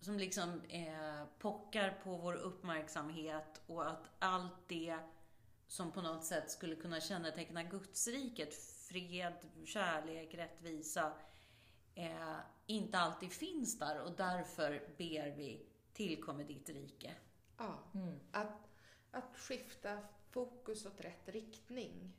Som 0.00 0.18
liksom 0.18 0.60
eh, 0.68 1.24
pockar 1.38 2.00
på 2.04 2.16
vår 2.16 2.34
uppmärksamhet 2.34 3.62
och 3.66 3.90
att 3.90 4.10
allt 4.18 4.68
det 4.68 4.98
som 5.66 5.92
på 5.92 6.02
något 6.02 6.24
sätt 6.24 6.50
skulle 6.50 6.76
kunna 6.76 7.00
känneteckna 7.00 7.62
Gudsriket, 7.62 8.54
fred, 8.88 9.34
kärlek, 9.64 10.34
rättvisa, 10.34 11.12
eh, 11.94 12.36
inte 12.66 12.98
alltid 12.98 13.32
finns 13.32 13.78
där 13.78 14.00
och 14.02 14.12
därför 14.16 14.70
ber 14.98 15.36
vi 15.36 15.66
tillkommer 15.92 16.44
ditt 16.44 16.68
rike. 16.68 17.14
Ja, 17.58 17.78
Mm. 17.94 18.18
att, 18.32 18.68
att 19.10 19.36
skifta 19.36 19.98
fokus 20.30 20.86
åt 20.86 21.00
rätt 21.00 21.28
riktning. 21.28 22.12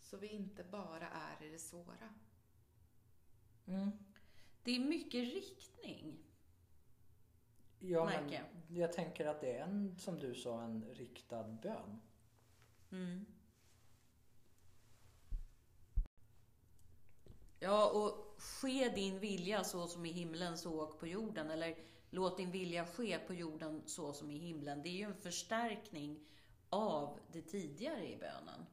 Så 0.00 0.16
vi 0.16 0.26
inte 0.28 0.64
bara 0.64 1.08
är 1.08 1.46
i 1.46 1.50
det 1.50 1.58
svåra. 1.58 2.14
Mm. 3.66 3.90
Det 4.62 4.76
är 4.76 4.80
mycket 4.80 5.24
riktning. 5.34 6.18
Ja, 7.82 8.04
Märker 8.04 8.20
men 8.20 8.32
jag. 8.32 8.78
jag 8.78 8.92
tänker 8.92 9.26
att 9.26 9.40
det 9.40 9.56
är 9.56 9.62
en, 9.62 9.96
som 9.98 10.18
du 10.18 10.34
sa, 10.34 10.62
en 10.62 10.84
riktad 10.94 11.42
bön. 11.42 12.00
Mm. 12.92 13.26
Ja, 17.58 17.90
och 17.90 18.40
ske 18.42 18.88
din 18.88 19.18
vilja 19.18 19.64
så 19.64 19.86
som 19.86 20.06
i 20.06 20.12
himlen 20.12 20.58
så 20.58 20.80
och 20.80 20.98
på 20.98 21.06
jorden. 21.06 21.50
Eller 21.50 21.76
låt 22.10 22.36
din 22.36 22.50
vilja 22.50 22.86
ske 22.86 23.18
på 23.18 23.34
jorden 23.34 23.82
så 23.86 24.12
som 24.12 24.30
i 24.30 24.38
himlen. 24.38 24.82
Det 24.82 24.88
är 24.88 24.96
ju 24.96 25.04
en 25.04 25.14
förstärkning 25.14 26.26
av 26.68 27.18
det 27.32 27.42
tidigare 27.42 28.08
i 28.08 28.16
bönen. 28.16 28.66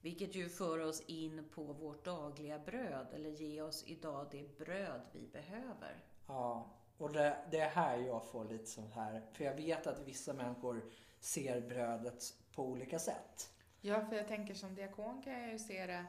Vilket 0.00 0.34
ju 0.34 0.48
för 0.48 0.78
oss 0.78 1.00
in 1.00 1.48
på 1.54 1.62
vårt 1.64 2.04
dagliga 2.04 2.58
bröd, 2.58 3.06
eller 3.14 3.30
ge 3.30 3.62
oss 3.62 3.84
idag 3.86 4.28
det 4.30 4.58
bröd 4.58 5.00
vi 5.12 5.28
behöver. 5.28 6.04
Ja, 6.26 6.70
och 6.98 7.12
det, 7.12 7.36
det 7.50 7.60
är 7.60 7.68
här 7.68 7.98
jag 7.98 8.24
får 8.24 8.44
lite 8.44 8.66
sånt 8.66 8.94
här, 8.94 9.22
för 9.32 9.44
jag 9.44 9.54
vet 9.54 9.86
att 9.86 9.98
vissa 9.98 10.32
människor 10.32 10.82
ser 11.20 11.60
brödet 11.60 12.34
på 12.54 12.62
olika 12.62 12.98
sätt. 12.98 13.50
Ja, 13.80 14.06
för 14.06 14.16
jag 14.16 14.28
tänker 14.28 14.54
som 14.54 14.74
diakon 14.74 15.22
kan 15.22 15.32
jag 15.32 15.52
ju 15.52 15.58
se 15.58 15.86
det, 15.86 16.04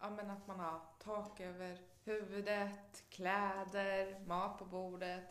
ja 0.00 0.10
men 0.10 0.30
att 0.30 0.46
man 0.46 0.60
har 0.60 0.80
tak 0.98 1.40
över 1.40 1.80
huvudet, 2.04 3.04
kläder, 3.10 4.20
mat 4.26 4.58
på 4.58 4.64
bordet. 4.64 5.24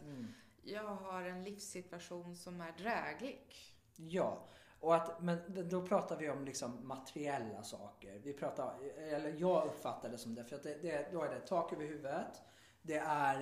Jag 0.61 0.83
har 0.83 1.23
en 1.23 1.43
livssituation 1.43 2.35
som 2.35 2.61
är 2.61 2.71
dräglig. 2.71 3.55
Ja, 3.95 4.47
och 4.79 4.95
att, 4.95 5.21
men 5.21 5.69
då 5.69 5.87
pratar 5.87 6.17
vi 6.17 6.29
om 6.29 6.45
liksom 6.45 6.87
materiella 6.87 7.63
saker. 7.63 8.19
Vi 8.23 8.33
pratar, 8.33 8.73
eller 8.97 9.35
jag 9.37 9.65
uppfattar 9.65 10.09
det 10.09 10.17
som 10.17 10.35
det, 10.35 10.45
för 10.45 10.55
att 10.55 10.63
det, 10.63 10.81
det, 10.81 11.11
då 11.11 11.23
är 11.23 11.29
det 11.29 11.39
tak 11.39 11.73
över 11.73 11.85
huvudet, 11.85 12.41
det 12.81 12.97
är 12.97 13.41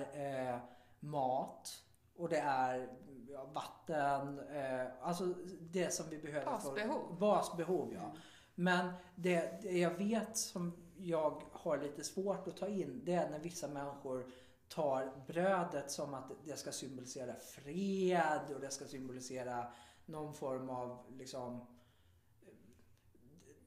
eh, 0.52 0.58
mat 1.00 1.82
och 2.16 2.28
det 2.28 2.38
är 2.38 2.88
ja, 3.28 3.44
vatten, 3.44 4.38
eh, 4.38 4.86
alltså 5.00 5.34
det 5.60 5.94
som 5.94 6.10
vi 6.10 6.18
behöver. 6.18 6.46
Basbehov. 6.46 7.08
För, 7.08 7.16
basbehov, 7.16 7.94
ja. 7.94 8.12
Men 8.54 8.92
det, 9.14 9.62
det 9.62 9.78
jag 9.78 9.90
vet 9.90 10.36
som 10.36 10.72
jag 10.96 11.42
har 11.52 11.78
lite 11.78 12.04
svårt 12.04 12.48
att 12.48 12.56
ta 12.56 12.68
in, 12.68 13.02
det 13.04 13.14
är 13.14 13.30
när 13.30 13.38
vissa 13.38 13.68
människor 13.68 14.32
tar 14.68 15.24
brödet 15.26 15.90
som 15.90 16.14
att 16.14 16.30
det 16.44 16.56
ska 16.56 16.72
symbolisera 16.72 17.34
fred 17.34 18.40
och 18.54 18.60
det 18.60 18.70
ska 18.70 18.84
symbolisera 18.84 19.66
någon 20.06 20.34
form 20.34 20.70
av 20.70 21.04
liksom 21.10 21.66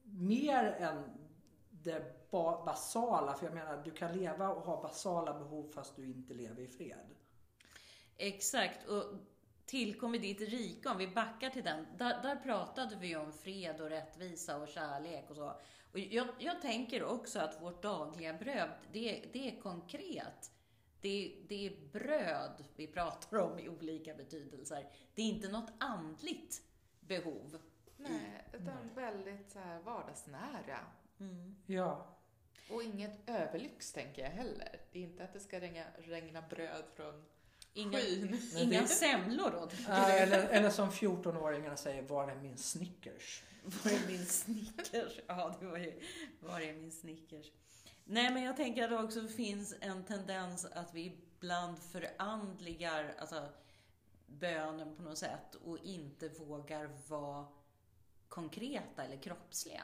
mer 0.03 0.63
än 0.63 1.03
det 1.69 2.20
basala. 2.31 3.33
För 3.33 3.45
jag 3.45 3.53
menar, 3.53 3.81
du 3.83 3.91
kan 3.91 4.17
leva 4.17 4.50
och 4.50 4.63
ha 4.63 4.81
basala 4.81 5.33
behov 5.33 5.71
fast 5.73 5.95
du 5.95 6.05
inte 6.05 6.33
lever 6.33 6.61
i 6.61 6.67
fred. 6.67 7.15
Exakt, 8.17 8.88
och 8.88 9.03
tillkommer 9.65 10.19
ditt 10.19 10.41
rike, 10.41 10.89
om 10.89 10.97
vi 10.97 11.07
backar 11.07 11.50
till 11.50 11.63
den, 11.63 11.88
där, 11.97 12.21
där 12.23 12.35
pratade 12.35 12.95
vi 12.95 13.15
om 13.15 13.33
fred 13.33 13.81
och 13.81 13.89
rättvisa 13.89 14.57
och 14.57 14.67
kärlek 14.67 15.29
och 15.29 15.35
så. 15.35 15.53
Och 15.91 16.00
jag, 16.00 16.27
jag 16.39 16.61
tänker 16.61 17.03
också 17.03 17.39
att 17.39 17.61
vårt 17.61 17.81
dagliga 17.81 18.33
bröd, 18.33 18.69
det, 18.91 19.25
det 19.33 19.55
är 19.55 19.61
konkret. 19.61 20.51
Det, 21.01 21.35
det 21.47 21.67
är 21.67 21.91
bröd 21.91 22.65
vi 22.75 22.88
pratar 22.88 23.38
om 23.38 23.59
i 23.59 23.69
olika 23.69 24.13
betydelser. 24.13 24.89
Det 25.15 25.21
är 25.21 25.25
inte 25.25 25.47
något 25.47 25.73
andligt 25.79 26.61
behov. 27.00 27.57
Nej, 27.97 28.47
utan 28.53 28.93
väldigt 28.95 29.51
så 29.51 29.59
här 29.59 29.79
vardagsnära. 29.79 30.79
Mm. 31.19 31.55
Ja. 31.65 32.17
Och 32.73 32.83
inget 32.83 33.29
överlyx 33.29 33.91
tänker 33.91 34.21
jag 34.21 34.29
heller. 34.29 34.79
Det 34.91 34.99
är 34.99 35.03
inte 35.03 35.23
att 35.23 35.33
det 35.33 35.39
ska 35.39 35.59
regna, 35.59 35.83
regna 35.97 36.41
bröd 36.41 36.83
från 36.95 37.23
Inga, 37.73 37.97
Skyn. 37.97 38.39
Inga 38.57 38.87
semlor 38.87 39.51
då? 39.51 39.65
du? 39.65 39.93
eller, 39.93 40.47
eller 40.47 40.69
som 40.69 40.89
14-åringarna 40.89 41.75
säger, 41.75 42.01
var 42.01 42.27
är 42.27 42.35
min 42.35 42.57
Snickers? 42.57 43.43
Var 43.63 43.91
är 43.91 44.07
min 44.07 44.25
Snickers? 44.25 45.19
Ja, 45.27 45.55
det 45.59 45.65
var 45.65 45.77
ju, 45.77 46.01
var 46.39 46.61
är 46.61 46.73
min 46.73 46.91
Snickers? 46.91 47.51
Nej, 48.03 48.33
men 48.33 48.43
jag 48.43 48.57
tänker 48.57 48.83
att 48.83 48.89
det 48.89 48.97
också 48.97 49.27
finns 49.27 49.75
en 49.81 50.03
tendens 50.03 50.65
att 50.65 50.93
vi 50.93 51.05
ibland 51.05 51.79
förandligar 51.79 53.15
alltså, 53.19 53.49
bönen 54.25 54.95
på 54.95 55.01
något 55.01 55.17
sätt 55.17 55.55
och 55.55 55.77
inte 55.77 56.29
vågar 56.29 56.89
vara 57.07 57.47
konkreta 58.27 59.03
eller 59.03 59.17
kroppsliga. 59.17 59.83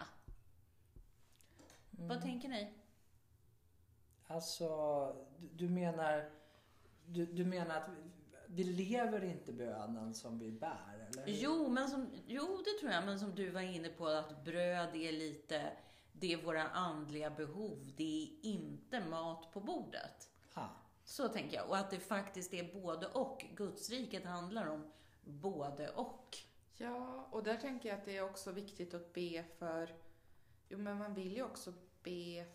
Vad 1.98 2.22
tänker 2.22 2.50
ni? 2.50 2.74
Alltså, 4.28 5.16
du, 5.54 5.70
menar 5.70 6.30
du, 7.06 7.26
du 7.26 7.46
menar 7.46 7.78
att 7.78 7.90
vi, 8.48 8.64
lever 8.64 9.24
inte 9.24 9.54
bönen 9.54 10.14
som 10.14 10.40
vi 10.40 10.52
bär? 10.52 11.10
Eller? 11.10 11.24
Jo, 11.28 11.70
men 11.70 11.90
som, 11.90 12.08
jo, 12.28 12.62
det 12.66 12.80
tror 12.80 12.92
jag. 12.92 13.06
Men 13.06 13.20
som 13.20 13.36
du 13.36 13.50
var 13.50 13.62
inne 13.62 13.90
på, 13.90 14.08
att 14.08 14.44
bröd 14.44 14.96
är 14.96 15.12
lite, 15.12 15.72
det 16.12 16.34
är 16.34 16.38
våra 16.38 16.64
andliga 16.64 17.30
behov. 17.30 17.92
Det 17.98 18.24
är 18.24 18.50
inte 18.50 19.00
mat 19.00 19.52
på 19.52 19.60
bordet. 19.60 20.30
Ha. 20.56 20.70
Så 21.04 21.30
tänker 21.30 21.56
jag. 21.58 21.70
Och 21.70 21.78
att 21.78 21.90
det 21.90 22.00
faktiskt 22.00 22.54
är 22.54 22.82
både 22.82 23.08
och. 23.08 23.46
Gudsriket 23.56 24.26
handlar 24.26 24.66
om 24.68 24.92
både 25.24 25.90
och. 25.90 26.38
Ja, 26.78 27.28
och 27.32 27.44
där 27.44 27.58
tänker 27.58 27.90
jag 27.90 27.98
att 27.98 28.06
det 28.06 28.18
är 28.18 28.24
också 28.24 28.52
viktigt 28.52 28.94
att 28.94 29.14
be 29.14 29.44
för... 29.58 29.96
Jo, 30.70 30.78
men 30.78 30.98
man 30.98 31.14
vill 31.14 31.36
ju 31.36 31.44
också 31.44 31.74
be 32.08 32.46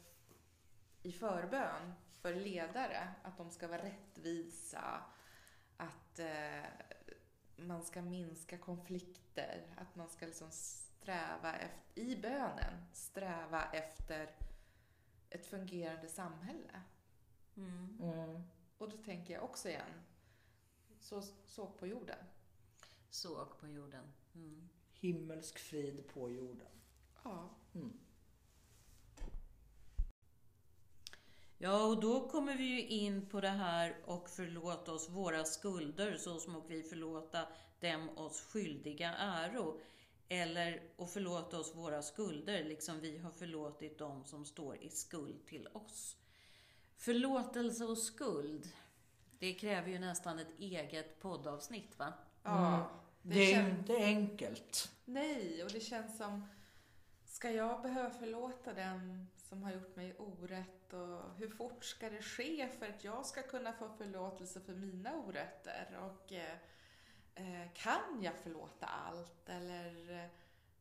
i 1.03 1.13
förbön 1.13 1.93
för 2.21 2.35
ledare, 2.35 3.15
att 3.23 3.37
de 3.37 3.51
ska 3.51 3.69
vara 3.69 3.83
rättvisa, 3.83 5.05
att 5.77 6.19
eh, 6.19 6.65
man 7.57 7.83
ska 7.83 8.03
minska 8.03 8.59
konflikter, 8.59 9.75
att 9.77 9.97
man 9.97 10.09
ska 10.09 10.27
liksom 10.27 10.51
sträva 10.51 11.57
efter, 11.57 12.03
i 12.03 12.17
bönen, 12.17 12.87
sträva 12.93 13.65
efter 13.73 14.35
ett 15.31 15.47
fungerande 15.47 16.09
samhälle. 16.09 16.83
Mm. 17.57 17.99
Mm. 18.03 18.43
Och 18.79 18.91
då 18.91 18.97
tänker 18.97 19.35
jag 19.35 19.45
också 19.45 19.69
igen, 19.69 20.03
så, 21.01 21.23
så 21.47 21.67
på 21.67 21.87
jorden. 21.87 22.25
Så 23.11 23.43
och 23.43 23.61
på 23.61 23.69
jorden. 23.69 24.13
Mm. 24.35 24.69
Himmelsk 24.93 25.59
frid 25.59 26.09
på 26.09 26.31
jorden. 26.31 26.81
Ja. 27.25 27.51
Mm. 27.75 27.99
Ja, 31.65 31.85
och 31.87 32.01
då 32.01 32.29
kommer 32.29 32.57
vi 32.57 32.65
ju 32.65 32.87
in 32.87 33.27
på 33.27 33.41
det 33.41 33.49
här 33.49 33.97
och 34.05 34.31
förlåta 34.31 34.93
oss 34.93 35.09
våra 35.11 35.45
skulder 35.45 36.17
så 36.17 36.39
som 36.41 36.57
och 36.57 36.71
vi 36.71 36.83
förlåta 36.83 37.47
dem 37.81 38.11
oss 38.19 38.41
skyldiga 38.41 39.15
äro. 39.15 39.81
Eller 40.29 40.83
och 40.97 41.11
förlåta 41.11 41.59
oss 41.59 41.75
våra 41.75 42.03
skulder 42.03 42.65
liksom 42.65 43.01
vi 43.01 43.19
har 43.19 43.31
förlåtit 43.31 43.99
dem 43.99 44.25
som 44.25 44.45
står 44.45 44.77
i 44.83 44.89
skuld 44.91 45.47
till 45.47 45.69
oss. 45.73 46.17
Förlåtelse 46.97 47.85
och 47.85 47.99
skuld, 47.99 48.69
det 49.39 49.55
kräver 49.55 49.89
ju 49.91 49.99
nästan 49.99 50.39
ett 50.39 50.59
eget 50.59 51.21
poddavsnitt 51.21 51.99
va? 51.99 52.13
ja. 52.43 52.75
Mm. 52.75 52.87
Det 53.23 53.35
Det 53.35 53.53
är 53.53 53.55
känns- 53.55 53.79
inte 53.79 53.97
enkelt. 53.97 54.91
Nej, 55.05 55.65
och 55.65 55.71
det 55.71 55.81
känns 55.81 56.17
som... 56.19 56.49
Ska 57.43 57.51
jag 57.51 57.83
behöva 57.83 58.11
förlåta 58.11 58.73
den 58.73 59.29
som 59.37 59.63
har 59.63 59.73
gjort 59.73 59.97
mig 59.97 60.15
orätt? 60.19 60.93
Och 60.93 61.35
hur 61.37 61.49
fort 61.49 61.85
ska 61.85 62.11
det 62.11 62.23
ske 62.23 62.69
för 62.69 62.87
att 62.87 63.05
jag 63.05 63.27
ska 63.27 63.43
kunna 63.43 63.73
få 63.73 63.89
förlåtelse 63.89 64.61
för 64.61 64.75
mina 64.75 65.17
orätter? 65.17 65.99
Och 66.01 66.33
eh, 66.33 66.57
eh, 67.35 67.73
kan 67.75 68.23
jag 68.23 68.35
förlåta 68.35 68.87
allt? 68.87 69.49
Eller, 69.49 70.11
eh, 70.11 70.31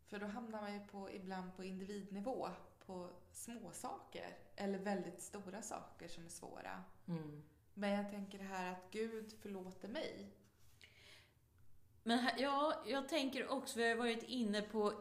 för 0.07 0.19
då 0.19 0.25
hamnar 0.25 0.61
man 0.61 0.73
ju 0.73 0.79
på, 0.79 1.11
ibland 1.11 1.55
på 1.55 1.63
individnivå, 1.63 2.49
på 2.85 3.09
små 3.31 3.71
saker 3.71 4.37
eller 4.55 4.79
väldigt 4.79 5.21
stora 5.21 5.61
saker 5.61 6.07
som 6.07 6.25
är 6.25 6.29
svåra. 6.29 6.83
Mm. 7.07 7.43
Men 7.73 7.89
jag 7.89 8.09
tänker 8.09 8.37
det 8.37 8.43
här 8.43 8.71
att 8.71 8.91
Gud 8.91 9.33
förlåter 9.41 9.87
mig. 9.87 10.31
Men 12.03 12.19
här, 12.19 12.35
ja, 12.37 12.83
jag 12.85 13.09
tänker 13.09 13.51
också, 13.51 13.79
vi 13.79 13.89
har 13.89 13.95
varit 13.95 14.23
inne 14.23 14.61
på 14.61 14.93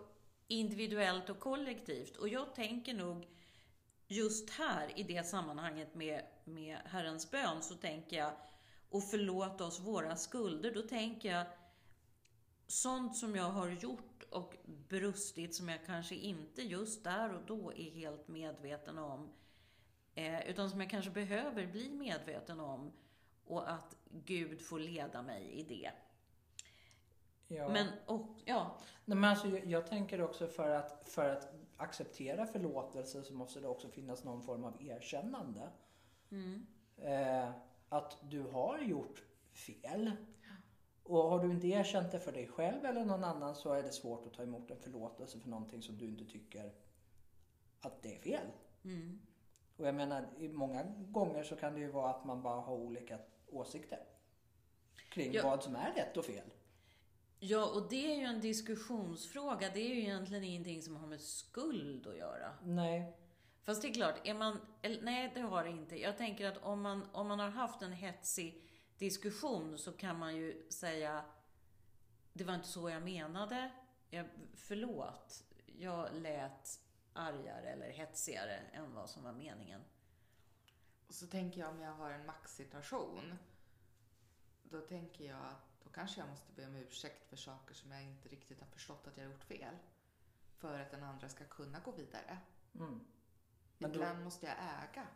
individuellt 0.51 1.31
och 1.31 1.41
kollektivt. 1.41 2.17
Och 2.17 2.29
jag 2.29 2.55
tänker 2.55 2.95
nog 2.95 3.27
just 4.07 4.51
här 4.51 4.99
i 4.99 5.03
det 5.03 5.27
sammanhanget 5.27 5.95
med, 5.95 6.23
med 6.45 6.79
Herrens 6.85 7.31
bön 7.31 7.63
så 7.63 7.75
tänker 7.75 8.17
jag 8.17 8.33
och 8.91 9.05
förlåt 9.11 9.61
oss 9.61 9.81
våra 9.81 10.17
skulder. 10.17 10.75
Då 10.75 10.83
tänker 10.83 11.33
jag 11.33 11.47
sånt 12.67 13.17
som 13.17 13.37
jag 13.37 13.51
har 13.51 13.69
gjort 13.69 14.23
och 14.31 14.57
brustit 14.89 15.55
som 15.55 15.69
jag 15.69 15.87
kanske 15.87 16.15
inte 16.15 16.63
just 16.63 17.05
där 17.05 17.35
och 17.35 17.43
då 17.47 17.73
är 17.73 17.91
helt 17.91 18.29
medveten 18.29 18.99
om. 18.99 19.29
Eh, 20.15 20.51
utan 20.51 20.71
som 20.71 20.81
jag 20.81 20.91
kanske 20.91 21.11
behöver 21.11 21.67
bli 21.67 21.91
medveten 21.91 22.61
om 22.61 22.93
och 23.45 23.71
att 23.71 23.97
Gud 24.11 24.61
får 24.61 24.81
leda 24.81 25.23
mig 25.23 25.53
i 25.53 25.63
det. 25.63 25.91
Ja. 27.53 27.69
Men, 27.69 27.87
och, 28.07 28.27
ja, 28.45 28.79
Nej, 29.05 29.19
men 29.19 29.31
alltså, 29.31 29.49
jag, 29.49 29.67
jag 29.67 29.87
tänker 29.87 30.21
också 30.23 30.47
för 30.47 30.71
att, 30.71 31.09
för 31.09 31.29
att 31.29 31.53
acceptera 31.77 32.47
förlåtelse 32.47 33.23
så 33.23 33.35
måste 33.35 33.61
det 33.61 33.69
också 33.69 33.89
finnas 33.89 34.25
någon 34.25 34.43
form 34.43 34.65
av 34.65 34.83
erkännande. 34.83 35.71
mm, 36.31 36.67
Eh, 36.97 37.51
att 37.89 38.17
du 38.31 38.43
har 38.43 38.79
gjort 38.79 39.23
fel. 39.53 40.13
Och 41.03 41.19
har 41.19 41.39
du 41.45 41.51
inte 41.51 41.67
erkänt 41.67 42.13
det 42.13 42.21
för 42.21 42.33
dig 42.33 42.47
själv 42.49 42.85
eller 42.85 43.05
någon 43.05 43.25
annan 43.25 43.55
så 43.55 43.73
är 43.73 43.83
det 43.83 43.93
svårt 43.93 44.27
att 44.27 44.35
ta 44.35 44.43
emot 44.43 44.71
en 44.71 44.77
förlåtelse 44.79 45.39
för 45.41 45.49
någonting 45.49 45.83
som 45.83 45.99
du 45.99 46.09
inte 46.09 46.25
tycker 46.25 46.73
att 47.81 48.03
det 48.03 48.15
är 48.15 48.19
fel. 48.19 48.47
mm, 48.85 49.21
Och 49.77 49.87
jag 49.87 49.95
menar, 49.95 50.29
många 50.49 50.83
gånger 50.99 51.43
så 51.43 51.57
kan 51.57 51.75
det 51.75 51.81
ju 51.81 51.91
vara 51.91 52.11
att 52.11 52.25
man 52.25 52.43
bara 52.43 52.61
har 52.61 52.75
olika 52.75 53.19
åsikter 53.51 54.05
kring 55.11 55.33
Ja. 55.33 55.43
vad 55.45 55.63
som 55.63 55.77
är 55.77 55.93
rätt 55.95 56.17
och 56.17 56.25
fel. 56.25 56.51
Ja, 57.42 57.66
och 57.66 57.88
det 57.88 58.12
är 58.12 58.16
ju 58.16 58.24
en 58.24 58.40
diskussionsfråga. 58.40 59.70
Det 59.74 59.81
är 59.81 59.94
ju 59.94 60.00
egentligen 60.00 60.44
ingenting 60.44 60.83
som 60.83 60.96
har 60.96 61.07
med 61.07 61.20
skuld 61.20 62.07
att 62.07 62.16
göra. 62.16 62.53
Nej. 62.62 63.16
Fast 63.62 63.83
det 63.83 63.88
är 63.88 63.94
klart, 63.94 64.20
är 64.24 64.35
man... 64.35 64.61
Eller, 64.83 65.03
nej, 65.03 65.31
det 65.35 65.40
har 65.40 65.64
det 65.64 65.70
inte. 65.70 66.00
Jag 66.00 66.16
tänker 66.16 66.48
att 66.48 66.62
om 66.62 66.83
man, 66.83 67.09
om 67.12 67.29
man 67.29 67.38
har 67.38 67.50
haft 67.50 67.83
en 67.83 67.92
hetsig 67.92 68.64
diskussion 68.98 69.79
så 69.79 69.92
kan 69.92 70.18
man 70.18 70.37
ju 70.37 70.66
säga 70.70 71.24
det 72.33 72.44
var 72.44 72.55
inte 72.55 72.68
så 72.68 72.90
jag 72.90 73.03
menade. 73.03 73.70
Jag, 74.11 74.26
förlåt. 74.55 75.44
Jag 75.66 76.14
lät 76.14 76.81
argare 77.12 77.68
eller 77.68 77.90
hetsigare 77.90 78.57
än 78.72 78.94
vad 78.94 79.11
som 79.11 79.24
var 79.24 79.33
meningen. 79.33 79.81
Och 81.07 81.14
så 81.14 81.26
tänker 81.26 81.61
jag 81.61 81.70
om 81.70 81.81
jag 81.81 81.92
har 81.92 82.11
en 82.11 82.26
maxsituation. 82.26 83.35
Då 84.62 84.81
tänker 84.81 85.24
jag 85.24 85.38
att 85.38 85.69
då 85.85 85.90
kanske 85.90 86.21
jag 86.21 86.29
måste 86.31 86.53
be 86.53 86.66
om 86.66 86.77
ursäkt 86.77 87.25
för 87.29 87.37
saker 87.37 87.75
som 87.75 87.93
jag 87.93 88.03
inte 88.03 88.29
riktigt 88.29 88.61
har 88.61 88.66
förstått 88.66 89.07
att 89.07 89.16
jag 89.16 89.25
har 89.25 89.33
gjort 89.33 89.45
fel. 89.45 89.75
För 90.57 90.79
att 90.79 90.90
den 90.90 91.03
andra 91.03 91.29
ska 91.29 91.45
kunna 91.45 91.81
gå 91.81 91.90
vidare. 91.93 92.38
Mm. 92.75 93.01
Men 93.79 93.90
då- 93.93 93.97
Ibland 93.97 94.25
måste 94.25 94.47
jag 94.47 94.55
äga. 94.55 95.07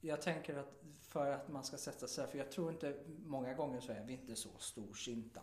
Jag 0.00 0.22
tänker 0.22 0.56
att 0.58 0.82
för 1.02 1.30
att 1.30 1.48
man 1.48 1.64
ska 1.64 1.76
sätta 1.76 2.08
sig, 2.08 2.26
för 2.26 2.38
jag 2.38 2.50
tror 2.52 2.72
inte, 2.72 3.04
många 3.24 3.54
gånger 3.54 3.80
så 3.80 3.92
är 3.92 4.04
vi 4.04 4.12
inte 4.12 4.36
så 4.36 4.48
storsinta. 4.58 5.42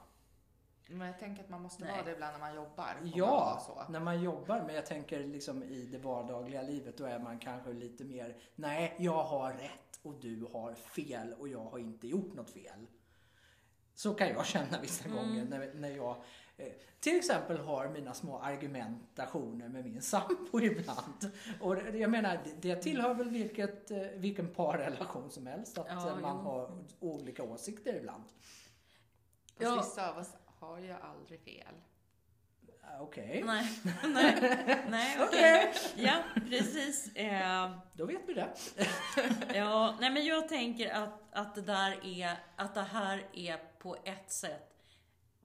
Men 0.90 1.08
jag 1.08 1.20
tänker 1.20 1.44
att 1.44 1.50
man 1.50 1.62
måste 1.62 1.84
Nej. 1.84 1.92
vara 1.92 2.04
det 2.06 2.12
ibland 2.12 2.34
när 2.34 2.40
man 2.40 2.56
jobbar. 2.56 2.96
Man 3.00 3.12
Ja, 3.16 3.64
så. 3.68 3.92
när 3.92 4.00
man 4.00 4.22
jobbar, 4.24 4.64
men 4.66 4.76
jag 4.76 4.86
tänker 4.86 5.20
liksom 5.24 5.64
i 5.64 5.86
det 5.86 5.98
vardagliga 5.98 6.62
livet 6.62 6.98
då 6.98 7.06
är 7.06 7.20
man 7.20 7.40
kanske 7.40 7.74
lite 7.74 8.04
mer, 8.04 8.38
nej 8.56 8.96
jag 9.00 9.24
har 9.24 9.54
rätt 9.54 10.00
och 10.02 10.14
du 10.20 10.48
har 10.54 10.74
fel 10.76 11.34
och 11.34 11.48
jag 11.48 11.64
har 11.66 11.80
inte 11.80 12.08
gjort 12.08 12.34
något 12.34 12.50
fel. 12.50 12.88
Så 13.96 14.14
kan 14.14 14.28
jag 14.30 14.46
känna 14.46 14.82
vissa 14.82 15.06
Mm. 15.06 15.18
gånger 15.18 15.46
när, 15.46 15.74
när 15.74 15.90
jag 15.90 16.16
eh, 16.58 16.68
till 17.00 17.18
exempel 17.18 17.58
har 17.58 17.88
mina 17.90 18.14
små 18.14 18.40
argumentationer 18.40 19.70
med 19.70 19.86
min 19.86 20.02
sambo 20.02 20.60
ibland. 20.62 21.32
Och 21.62 21.78
jag 21.94 22.10
menar, 22.12 22.40
det- 22.62 22.76
tillhör 22.76 23.14
väl 23.14 23.30
vilket, 23.30 23.92
eh, 23.92 23.98
vilken 24.16 24.48
parrelation 24.54 25.32
som 25.32 25.48
helst 25.48 25.78
att 25.78 25.88
Ja, 25.90 26.18
man 26.22 26.36
jo. 26.44 26.50
har 26.50 26.84
olika 27.00 27.44
åsikter 27.44 27.96
ibland. 27.96 28.24
Fast 28.24 29.62
Ja. 29.62 29.76
vissa 29.76 30.10
av 30.12 30.18
oss 30.18 30.30
har 30.60 30.80
ju 30.80 30.92
aldrig 30.92 31.40
fel. 31.40 31.74
Ah, 32.82 33.00
Okej, 33.00 33.44
Nej, 33.46 33.80
nej, 34.04 34.78
nej 34.90 35.18
okej. 35.28 35.74
Ja, 35.96 36.14
precis. 36.50 37.16
Eh, 37.16 37.72
då 37.94 38.06
vet 38.06 38.22
vi 38.28 38.34
det. 38.34 38.50
Ja, 39.56 39.98
nej 40.02 40.10
men 40.12 40.26
jag 40.26 40.50
tänker 40.50 40.90
att, 40.94 41.22
att 41.32 41.56
det 41.56 41.62
där 41.62 42.00
är, 42.06 42.38
att 42.56 42.74
det 42.76 42.82
här 42.82 43.28
är 43.34 43.58
på 43.84 43.98
ett 44.04 44.32
sätt, 44.32 44.80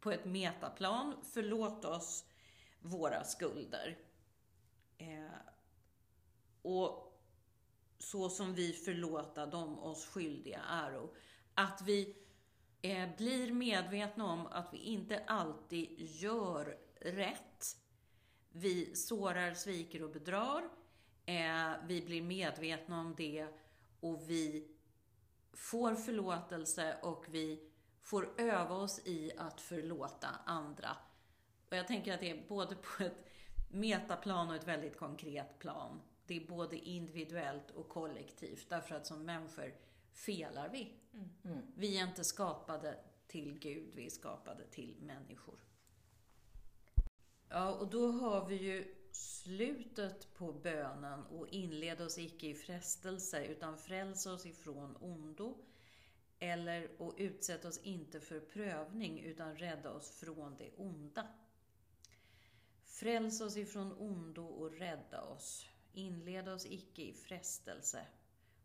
på 0.01 0.11
ett 0.11 0.25
metaplan, 0.25 1.17
förlåt 1.33 1.85
oss 1.85 2.25
våra 2.81 3.25
skulder. 3.25 3.99
Eh, 4.99 5.39
och 6.63 7.21
så 7.99 8.29
som 8.29 8.55
vi 8.55 8.73
förlåta 8.73 9.47
dem 9.47 9.79
oss 9.79 10.07
skyldiga 10.07 10.61
äro. 10.69 11.15
Att 11.55 11.83
vi 11.83 12.17
eh, 12.83 13.09
blir 13.17 13.53
medvetna 13.53 14.25
om 14.25 14.47
att 14.47 14.75
vi 14.75 14.79
inte 14.79 15.25
alltid 15.27 15.89
gör 15.99 16.79
rätt. 17.01 17.77
Vi 18.51 18.97
sårar, 18.97 19.55
sviker 19.55 20.03
och 20.03 20.11
bedrar. 20.11 20.69
Eh, 21.27 21.73
vi 21.87 22.03
blir 22.07 22.23
medvetna 22.23 23.01
om 23.01 23.15
det 23.17 23.49
och 24.01 24.31
vi 24.31 24.69
får 25.53 25.95
förlåtelse 25.95 26.99
och 27.03 27.25
vi 27.29 27.71
får 28.03 28.41
öva 28.41 28.75
oss 28.75 29.07
i 29.07 29.33
att 29.37 29.61
förlåta 29.61 30.29
andra. 30.45 30.97
Och 31.71 31.77
jag 31.77 31.87
tänker 31.87 32.15
att 32.15 32.21
det 32.21 32.31
är 32.31 32.49
både 32.49 32.75
på 32.75 33.05
ett 33.05 33.25
metaplan 33.69 34.49
och 34.49 34.57
ett 34.57 34.69
väldigt 34.69 34.97
konkret 34.97 35.59
plan. 35.59 36.01
Det 36.27 36.37
är 36.37 36.47
både 36.47 36.77
individuellt 36.77 37.71
och 37.71 37.89
kollektivt, 37.89 38.69
därför 38.69 38.95
att 38.95 39.07
som 39.07 39.25
människor 39.25 39.75
felar 40.13 40.69
vi. 40.69 40.93
Mm. 41.45 41.63
Vi 41.77 41.99
är 41.99 42.07
inte 42.07 42.25
skapade 42.25 42.99
till 43.27 43.59
Gud, 43.59 43.95
vi 43.95 44.07
är 44.07 44.11
skapade 44.11 44.65
till 44.67 44.97
människor. 45.01 45.59
Ja, 47.49 47.75
och 47.75 47.89
då 47.91 48.11
har 48.11 48.47
vi 48.47 48.55
ju 48.55 48.95
slutet 49.13 50.35
på 50.35 50.53
bönen 50.53 51.25
och 51.25 51.49
inled 51.49 52.01
oss 52.01 52.19
icke 52.19 52.47
i 52.47 52.55
frestelse 52.55 53.45
utan 53.45 53.79
fräls 53.79 54.27
oss 54.27 54.47
ifrån 54.47 54.97
ondo. 55.01 55.65
Eller 56.39 57.03
och 57.03 57.15
utsätt 57.17 57.65
oss 57.65 57.79
inte 57.79 58.21
för 58.21 58.41
prövning 58.41 59.21
utan 59.21 59.57
rädda 59.57 59.91
oss 59.91 60.11
från 60.11 60.57
det 60.57 60.71
onda. 60.77 61.29
Fräls 62.85 63.41
oss 63.41 63.57
ifrån 63.57 63.93
ondo 63.93 64.45
och 64.45 64.73
rädda 64.73 65.23
oss. 65.23 65.67
Inled 65.93 66.49
oss 66.49 66.67
icke 66.67 67.03
i 67.03 67.13
frestelse 67.13 68.07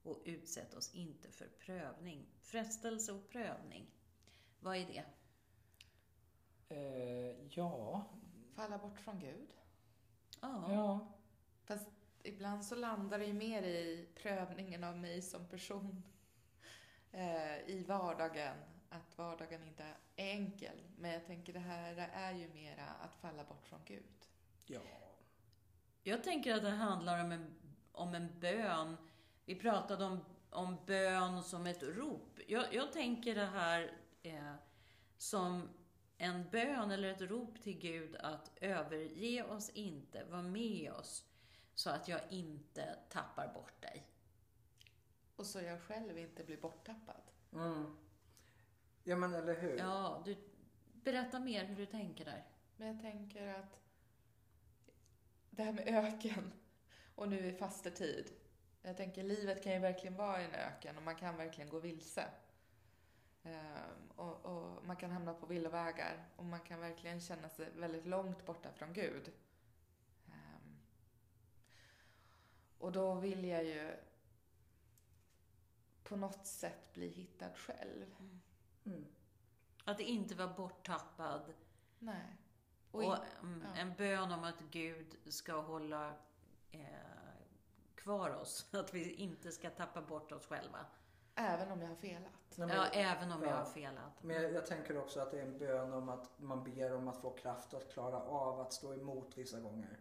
och 0.04 0.22
utsätt 0.26 0.74
oss 0.74 0.96
inte 0.96 1.32
för 1.32 1.48
prövning. 1.48 2.26
Frestelse 2.42 3.12
och 3.12 3.30
prövning, 3.30 3.86
vad 4.60 4.78
är 4.78 4.86
det? 4.86 5.06
Eh, 6.76 7.48
ja, 7.50 8.06
Falla 8.56 8.78
bort 8.78 9.00
från 9.00 9.20
Gud. 9.20 9.54
Ja, 10.42 10.74
ja. 10.74 11.08
Fast 11.64 11.88
ibland 12.24 12.66
så 12.66 12.76
landar 12.76 13.20
det 13.20 13.26
ju 13.26 13.34
mer 13.34 13.64
i 13.64 14.08
prövningen 14.16 14.84
av 14.84 14.98
mig 14.98 15.22
som 15.22 15.48
person. 15.48 16.04
Eh, 17.14 17.70
I 17.70 17.86
vardagen. 17.88 18.58
Att 18.90 19.18
vardagen 19.18 19.64
inte 19.64 19.84
är 19.84 19.96
enkel. 20.16 20.84
Men 20.98 21.12
jag 21.12 21.26
tänker 21.26 21.54
det 21.54 21.60
här 21.60 22.10
är 22.14 22.32
ju 22.32 22.48
mera 22.54 22.86
att 22.86 23.16
falla 23.16 23.44
bort 23.44 23.68
från 23.68 23.80
Gud. 23.86 24.28
ja. 24.66 24.82
Jag 26.04 26.24
tänker 26.24 26.56
att 26.56 26.62
det 26.64 26.70
handlar 26.70 27.24
om 27.24 27.32
en, 27.32 27.56
om 27.92 28.16
en 28.16 28.40
bön. 28.40 28.98
Vi 29.46 29.56
pratade 29.56 30.06
om, 30.06 30.26
om 30.50 30.78
bön 30.86 31.44
som 31.44 31.68
ett 31.68 31.84
rop. 31.84 32.40
Jag, 32.48 32.74
jag 32.74 32.94
tänker 32.94 33.36
det 33.36 33.46
här 33.46 33.98
eh, 34.24 34.54
som 35.18 35.70
en 36.18 36.50
bön 36.50 36.92
eller 36.92 37.10
ett 37.10 37.22
rop 37.22 37.62
till 37.62 37.80
Gud 37.80 38.16
att 38.16 38.52
överge 38.62 39.44
oss 39.44 39.70
inte, 39.70 40.24
var 40.24 40.42
med 40.42 40.92
oss 40.92 41.24
så 41.76 41.90
att 41.90 42.08
jag 42.08 42.22
inte 42.30 43.00
tappar 43.10 43.54
bort 43.54 43.82
dig. 43.82 44.08
Och 45.36 45.46
så 45.46 45.62
jag 45.62 45.82
själv 45.82 46.18
inte 46.18 46.44
blir 46.44 46.58
borttappad. 46.58 47.22
Mm. 47.54 47.98
Ja 49.04 49.16
men 49.16 49.34
eller 49.34 49.62
hur? 49.62 49.78
Ja, 49.78 50.22
du, 50.26 50.38
berätta 50.94 51.40
mer 51.40 51.66
hur 51.66 51.76
du 51.76 51.86
tänker 51.86 52.26
där. 52.26 52.44
Men 52.78 52.88
jag 52.88 53.02
tänker 53.02 53.48
att 53.48 53.80
det 55.50 55.64
här 55.64 55.72
med 55.72 55.88
öken 55.88 56.54
och 57.16 57.30
nu 57.30 57.48
i 57.48 57.54
fastetid. 57.54 58.32
Jag 58.82 58.98
tänker 58.98 59.24
livet 59.24 59.64
kan 59.64 59.74
ju 59.74 59.80
verkligen 59.80 60.16
vara 60.16 60.38
en 60.38 60.54
öken 60.54 60.98
och 60.98 61.04
man 61.04 61.16
kan 61.16 61.38
verkligen 61.38 61.70
gå 61.70 61.80
vilse. 61.80 62.26
Ehm, 63.44 64.10
och, 64.16 64.46
och 64.46 64.86
man 64.86 64.96
kan 64.96 65.12
hamna 65.12 65.34
på 65.34 65.46
villovägar 65.46 66.26
och 66.36 66.46
man 66.46 66.60
kan 66.60 66.80
verkligen 66.80 67.22
känna 67.22 67.50
sig 67.50 67.70
väldigt 67.76 68.06
långt 68.06 68.46
borta 68.46 68.72
från 68.72 68.94
Gud. 68.94 69.32
Ehm, 70.28 70.78
och 72.78 72.92
då 72.92 73.14
vill 73.14 73.46
jag 73.46 73.64
ju 73.64 73.92
på 76.14 76.18
något 76.20 76.46
sätt 76.46 76.94
bli 76.94 77.08
hittad 77.08 77.52
själv. 77.56 78.16
Mm. 78.86 79.06
Att 79.86 80.00
inte 80.00 80.36
vara 80.36 80.54
borttappad. 80.54 81.54
Nej. 82.00 82.38
Och, 82.92 83.04
Och 83.04 83.04
in, 83.16 83.20
mm, 83.44 83.66
ja. 83.74 83.82
en 83.82 83.94
bön 83.98 84.32
om 84.32 84.44
att 84.44 84.60
Gud 84.72 85.16
ska 85.26 85.62
hålla 85.62 86.14
eh, 86.72 86.82
kvar 87.96 88.30
oss. 88.30 88.68
Att 88.74 88.94
vi 88.94 89.14
inte 89.14 89.52
ska 89.52 89.70
tappa 89.70 90.02
bort 90.02 90.32
oss 90.32 90.46
själva. 90.46 90.86
även 91.36 91.72
om 91.72 91.82
jag 91.82 91.88
har 91.90 91.96
felat. 91.96 92.32
Nej, 92.56 92.68
men- 92.68 92.78
Ja, 92.78 92.86
även 92.86 93.32
om 93.32 93.42
jag 93.44 93.52
ja. 93.52 93.56
har 93.56 93.66
felat. 93.66 94.24
Men 94.24 94.36
jag, 94.36 94.54
jag 94.54 94.66
tänker 94.66 94.98
också 94.98 95.20
att 95.20 95.32
det 95.32 95.40
är 95.40 95.46
en 95.46 95.58
bön 95.58 95.94
om 95.94 96.10
att 96.10 96.40
man 96.40 96.64
ber 96.64 96.94
om 96.94 97.08
att 97.08 97.18
få 97.18 97.30
kraft 97.30 97.74
att 97.74 97.94
klara 97.94 98.20
av 98.22 98.60
att 98.60 98.74
stå 98.74 98.94
emot 98.94 99.38
vissa 99.38 99.60
gånger. 99.60 100.00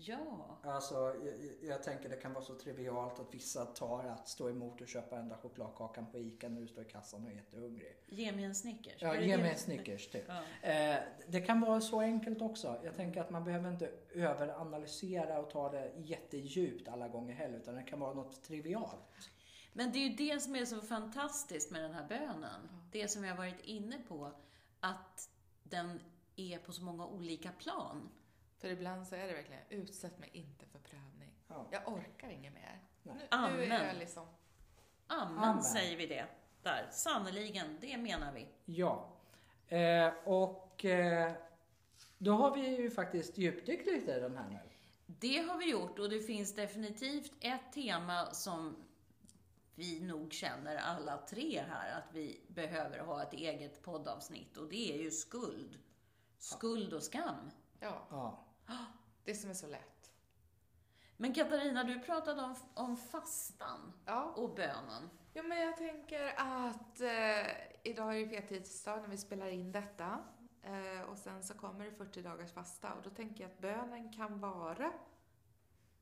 Ja. 0.00 0.58
Alltså, 0.62 0.94
jag, 0.94 1.70
jag- 1.70 1.82
tänker 1.82 2.08
det 2.08 2.16
kan 2.16 2.32
vara 2.32 2.44
så 2.44 2.54
trivialt 2.54 3.20
att 3.20 3.34
vissa 3.34 3.64
tar 3.66 4.04
att 4.04 4.28
stå 4.28 4.50
emot 4.50 4.80
och 4.80 4.88
köpa 4.88 5.18
enda 5.18 5.36
chokladkakan 5.36 6.06
på 6.10 6.18
ICA 6.18 6.48
när 6.48 6.60
du 6.60 6.68
står 6.68 6.84
i 6.84 6.88
kassan 6.88 7.24
och 7.24 7.30
är 7.30 7.34
jättehungrig. 7.34 7.96
Ge 8.06 8.32
mig 8.32 8.44
en 8.44 8.54
Snickers. 8.54 9.02
Ja, 9.02 9.20
ge 9.20 9.36
mig 9.36 9.50
en 9.50 9.58
Snickers 9.58 10.08
typ. 10.08 10.24
Ja. 10.28 10.68
Eh, 10.70 10.98
det 11.28 11.40
kan 11.40 11.60
vara 11.60 11.80
så 11.80 12.00
enkelt 12.00 12.42
också. 12.42 12.80
Jag 12.84 12.94
tänker 12.94 13.20
att 13.20 13.30
man 13.30 13.44
behöver 13.44 13.70
inte 13.72 13.90
överanalysera 14.14 15.38
och 15.38 15.50
ta 15.50 15.68
det 15.70 15.92
jättedjupt 15.96 16.88
alla 16.88 17.08
gånger 17.08 17.34
heller, 17.34 17.58
utan 17.58 17.74
det 17.74 17.82
kan 17.82 18.00
vara 18.00 18.14
något 18.14 18.42
trivialt. 18.44 19.18
Men 19.72 19.92
det 19.92 19.98
är 19.98 20.08
ju 20.08 20.14
det 20.16 20.40
som 20.40 20.56
är 20.56 20.64
så 20.64 20.80
fantastiskt 20.80 21.70
med 21.70 21.82
den 21.82 21.92
här 21.94 22.08
bönen. 22.08 22.68
Det 22.92 23.08
som 23.08 23.24
jag 23.24 23.36
varit 23.36 23.60
inne 23.64 23.98
på. 24.08 24.32
Att 24.80 25.30
den 25.62 26.00
är 26.36 26.58
på 26.58 26.72
så 26.72 26.82
många 26.84 27.06
olika 27.06 27.50
plan. 27.52 28.08
För 28.58 28.68
ibland 28.68 29.06
så 29.06 29.14
är 29.14 29.26
det 29.26 29.34
verkligen, 29.34 29.62
utsätt 29.68 30.18
mig 30.18 30.30
inte 30.32 30.66
för 30.66 30.78
prövning. 30.78 31.32
Ja. 31.48 31.66
Jag 31.70 31.88
orkar 31.88 32.28
inget 32.28 32.52
mer. 32.52 32.80
Nu, 33.02 33.12
nu 33.30 33.64
är 33.64 33.86
jag 33.86 33.96
liksom... 33.96 34.26
Amen, 35.06 35.38
Amen. 35.38 35.62
säger 35.62 35.96
vi 35.96 36.06
det. 36.06 36.26
Där, 36.62 36.88
sannerligen, 36.90 37.78
det 37.80 37.96
menar 37.96 38.32
vi. 38.32 38.48
Ja. 38.64 39.08
Eh, 39.68 40.12
och 40.24 40.84
eh, 40.84 41.32
då 42.18 42.32
har 42.32 42.54
vi 42.56 42.76
ju 42.76 42.90
faktiskt 42.90 43.38
djupdykt 43.38 43.86
lite 43.86 44.12
i 44.12 44.20
den 44.20 44.36
här 44.36 44.48
nu. 44.50 44.58
Det 45.06 45.38
har 45.38 45.58
vi 45.58 45.70
gjort 45.70 45.98
och 45.98 46.10
det 46.10 46.20
finns 46.20 46.54
definitivt 46.54 47.32
ett 47.40 47.72
tema 47.72 48.34
som 48.34 48.76
vi 49.74 50.00
nog 50.00 50.32
känner 50.32 50.76
alla 50.76 51.16
tre 51.16 51.62
här 51.68 51.98
att 51.98 52.14
vi 52.14 52.40
behöver 52.48 52.98
ha 52.98 53.22
ett 53.22 53.32
eget 53.32 53.82
poddavsnitt 53.82 54.56
och 54.56 54.68
det 54.68 54.92
är 54.92 55.02
ju 55.02 55.10
skuld. 55.10 55.78
Skuld 56.38 56.92
och 56.92 57.02
skam. 57.02 57.50
Ja, 57.80 58.06
Ja. 58.10 58.44
det 59.24 59.34
som 59.34 59.50
är 59.50 59.54
så 59.54 59.66
lätt. 59.66 60.12
Men 61.16 61.34
Katarina, 61.34 61.84
du 61.84 62.00
pratade 62.00 62.42
om, 62.42 62.54
om 62.74 62.96
fastan 62.96 63.92
Ja, 64.06 64.24
och 64.36 64.54
bönen. 64.54 65.10
ja 65.32 65.42
men 65.42 65.58
jag 65.58 65.76
tänker 65.76 66.34
att 66.36 67.00
eh, 67.00 67.46
idag 67.82 68.20
är 68.20 68.26
det 68.26 68.28
fettisdag 68.40 69.00
när 69.00 69.08
vi 69.08 69.16
spelar 69.18 69.48
in 69.48 69.72
detta. 69.72 70.24
Eh, 70.62 71.02
och 71.02 71.18
sen 71.18 71.42
så 71.44 71.54
kommer 71.54 71.84
det 71.84 71.92
40 71.92 72.22
dagars 72.22 72.52
fasta 72.52 72.94
och 72.94 73.02
då 73.02 73.10
tänker 73.10 73.44
jag 73.44 73.50
att 73.50 73.58
bönen 73.58 74.12
kan 74.12 74.40
vara 74.40 74.92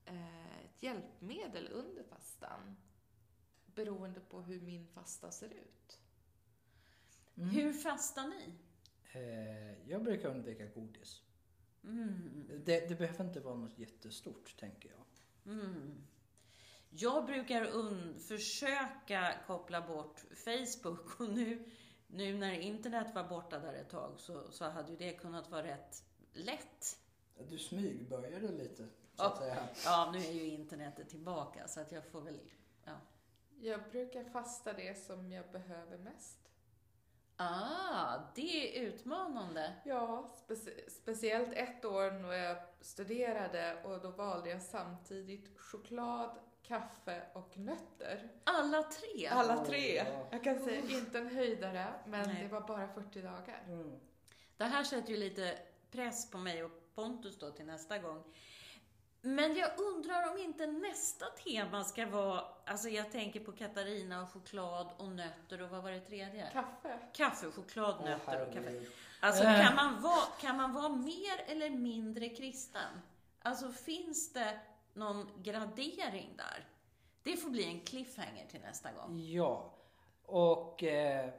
eh, 0.05 0.61
ett 0.65 0.83
hjälpmedel 0.83 1.69
under 1.73 2.03
fastan. 2.03 2.77
Beroende 3.67 4.21
på 4.21 4.41
hur 4.41 4.61
min 4.61 4.87
fasta 4.87 5.31
ser 5.31 5.49
ut. 5.51 6.01
Mm. 7.35 7.49
Hur 7.51 7.73
fastar 7.73 8.29
ni? 8.29 8.55
Eh, 9.13 9.89
jag 9.91 10.05
brukar 10.05 10.29
undvika 10.29 10.67
godis. 10.67 11.23
Mm. 11.87 12.51
Det, 12.65 12.89
det 12.89 12.95
behöver 12.95 13.25
inte 13.25 13.41
vara 13.41 13.55
något 13.57 13.79
jättestort, 13.79 14.57
tänker 14.61 14.91
jag. 14.91 15.05
Mm. 15.55 15.95
Jag 16.91 17.27
brukar 17.27 17.65
un- 17.67 18.19
försöka 18.19 19.35
koppla 19.47 19.81
bort 19.87 20.25
Facebook 20.45 21.21
och 21.21 21.29
nu, 21.29 21.71
nu 22.07 22.35
när 22.39 22.53
internet 22.61 23.15
var 23.15 23.25
borta 23.29 23.59
där 23.59 23.75
ett 23.75 23.91
tag 23.91 24.15
så, 24.21 24.51
så 24.51 24.65
hade 24.65 24.91
ju 24.91 24.97
det 24.97 25.13
kunnat 25.13 25.51
vara 25.51 25.63
rätt 25.63 26.05
lätt. 26.33 26.99
Du 27.51 27.59
smygbörjade 27.59 28.49
lite, 28.53 28.77
så 28.87 28.89
Ja. 29.17 29.27
att 29.33 29.39
säga. 29.39 29.69
Ja, 29.85 30.11
nu 30.13 30.19
är 30.19 30.33
ju 30.33 30.47
internetet 30.47 31.09
tillbaka 31.09 31.69
så 31.69 31.81
att 31.81 31.93
jag 31.93 32.05
får 32.07 32.21
väl... 32.21 32.41
Ja. 32.85 32.97
Jag 33.61 33.81
brukar 33.91 34.25
fasta 34.25 34.73
det 34.73 34.99
som 34.99 35.33
jag 35.33 35.51
behöver 35.53 35.99
mest. 35.99 36.46
Ah, 37.37 38.19
det 38.35 38.79
är 38.79 38.83
utmanande. 38.83 39.73
Ja, 39.85 40.31
specie- 40.47 40.91
speciellt 40.91 41.53
ett 41.53 41.85
år 41.85 42.11
när 42.11 42.33
jag 42.33 42.57
studerade 42.81 43.83
och 43.85 44.01
då 44.01 44.11
valde 44.11 44.51
jag 44.51 44.63
samtidigt 44.63 45.59
choklad, 45.61 46.39
kaffe 46.63 47.23
och 47.33 47.59
nötter. 47.59 48.29
Alla 48.45 48.83
tre. 48.83 49.27
Alla 49.27 49.65
tre. 49.65 49.97
Ja. 49.97 50.27
Jag 50.31 50.45
kan 50.45 50.59
säga 50.59 50.83
inte 50.99 51.19
en 51.19 51.27
höjdare, 51.37 51.87
men 52.07 52.29
Nej. 52.29 52.43
det 52.43 52.49
var 52.49 52.61
bara 52.61 52.89
40 52.89 53.23
dagar. 53.23 53.63
Mm. 53.67 54.01
Det 54.57 54.65
här 54.65 54.85
sätter 54.85 55.11
ju 55.11 55.17
lite 55.17 55.59
press 55.91 56.31
på 56.31 56.39
mig 56.39 56.65
och 56.65 56.71
Pontus 56.95 57.39
då 57.39 57.51
till 57.51 57.67
nästa 57.67 57.99
gång. 57.99 58.25
Men 59.27 59.57
jag 59.57 59.71
undrar 59.79 60.31
om 60.31 60.39
inte 60.39 60.67
nästa 60.67 61.27
tema 61.27 61.85
ska 61.85 62.07
vara, 62.07 62.45
alltså 62.65 62.89
jag 62.89 63.13
tänker 63.13 63.41
på 63.41 63.53
Katarina 63.53 64.23
och 64.23 64.33
choklad 64.33 64.87
och 64.97 65.09
nötter 65.09 65.63
och 65.63 65.71
vad 65.71 65.83
var 65.83 65.91
det 65.91 66.01
tredje? 66.01 66.51
Kaffe. 66.53 66.99
Kaffe, 67.13 67.51
choklad, 67.51 68.05
nötter 68.05 68.47
och 68.47 68.55
kaffe. 68.55 68.85
Alltså 69.21 69.45
Eh. 69.45 69.67
kan 69.67 69.75
man, 69.75 70.03
vara, 70.03 70.27
kan 70.41 70.57
man 70.57 70.73
vara 70.73 70.89
mer 70.89 71.45
eller 71.47 71.71
mindre 71.71 72.29
kristen? 72.29 73.01
Alltså 73.43 73.73
finns 73.73 74.33
det 74.33 74.59
någon 74.93 75.31
gradering 75.43 76.35
där? 76.37 76.69
Det 77.23 77.37
får 77.37 77.51
bli 77.51 77.65
en 77.65 77.81
cliffhanger 77.81 78.47
till 78.47 78.61
nästa 78.61 78.93
gång. 78.93 79.21
Ja. 79.21 79.73
Och 80.27 80.83
eh, 80.83 81.31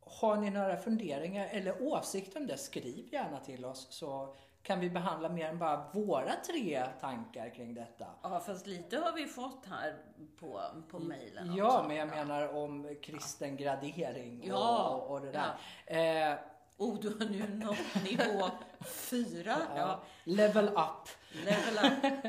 har 0.00 0.36
ni 0.36 0.50
några 0.50 0.76
funderingar 0.76 1.48
eller 1.50 1.82
åsikter 1.82 2.40
om 2.40 2.46
det, 2.46 2.58
skriv 2.58 3.08
gärna 3.12 3.40
till 3.40 3.64
oss 3.64 3.86
så 3.90 4.36
kan 4.62 4.80
vi 4.80 4.90
behandla 4.90 5.28
mer 5.28 5.48
än 5.48 5.58
bara 5.58 5.84
våra 5.92 6.32
tre 6.46 6.84
tankar 7.00 7.54
kring 7.54 7.74
detta. 7.74 8.06
Ja, 8.22 8.40
fast 8.40 8.66
lite 8.66 8.96
har 8.98 9.12
vi 9.12 9.26
fått 9.26 9.66
här 9.70 9.96
på, 10.40 10.60
på 10.90 10.98
mejlen 10.98 11.54
Ja, 11.54 11.66
också. 11.66 11.88
men 11.88 11.96
jag 11.96 12.08
menar 12.08 12.54
om 12.56 12.96
kristen 13.02 13.56
gradering 13.56 14.40
och, 14.40 14.46
Ja, 14.48 14.88
och, 14.88 15.10
och 15.10 15.20
det 15.20 15.32
där. 15.32 16.30
Eh, 16.32 16.38
Oh, 16.76 16.98
du 17.00 17.08
har 17.08 17.28
nu 17.30 17.48
nått 17.64 18.04
nivå 18.04 18.50
fyra. 18.84 19.56
ja, 19.76 19.76
Ja, 19.76 20.00
level 20.24 20.68
up. 20.68 21.08
level 21.46 21.92
up. 21.92 22.22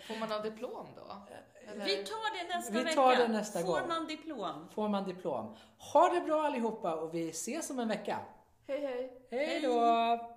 Får 0.08 0.20
man 0.20 0.30
ha 0.30 0.38
diplom 0.40 0.86
då? 0.96 1.16
Eller? 1.72 1.84
Vi 1.84 1.96
tar 1.96 2.38
det 2.48 2.54
nästa 2.56 2.72
Vi 2.72 2.82
vecka. 2.84 2.94
tar 2.94 3.16
det 3.16 3.28
nästa 3.28 3.58
Får 3.60 3.66
gång. 3.66 3.88
man 3.88 4.06
diplom? 4.06 4.68
Får 4.74 4.88
man 4.88 5.04
diplom. 5.04 5.56
Ha 5.92 6.08
det 6.08 6.20
bra 6.20 6.42
allihopa 6.46 6.94
och 6.96 7.14
vi 7.14 7.28
ses 7.30 7.70
om 7.70 7.78
en 7.78 7.88
vecka. 7.88 8.18
Hej 8.68 8.80
hej! 8.80 9.12
Hej 9.30 9.60
då! 9.60 10.35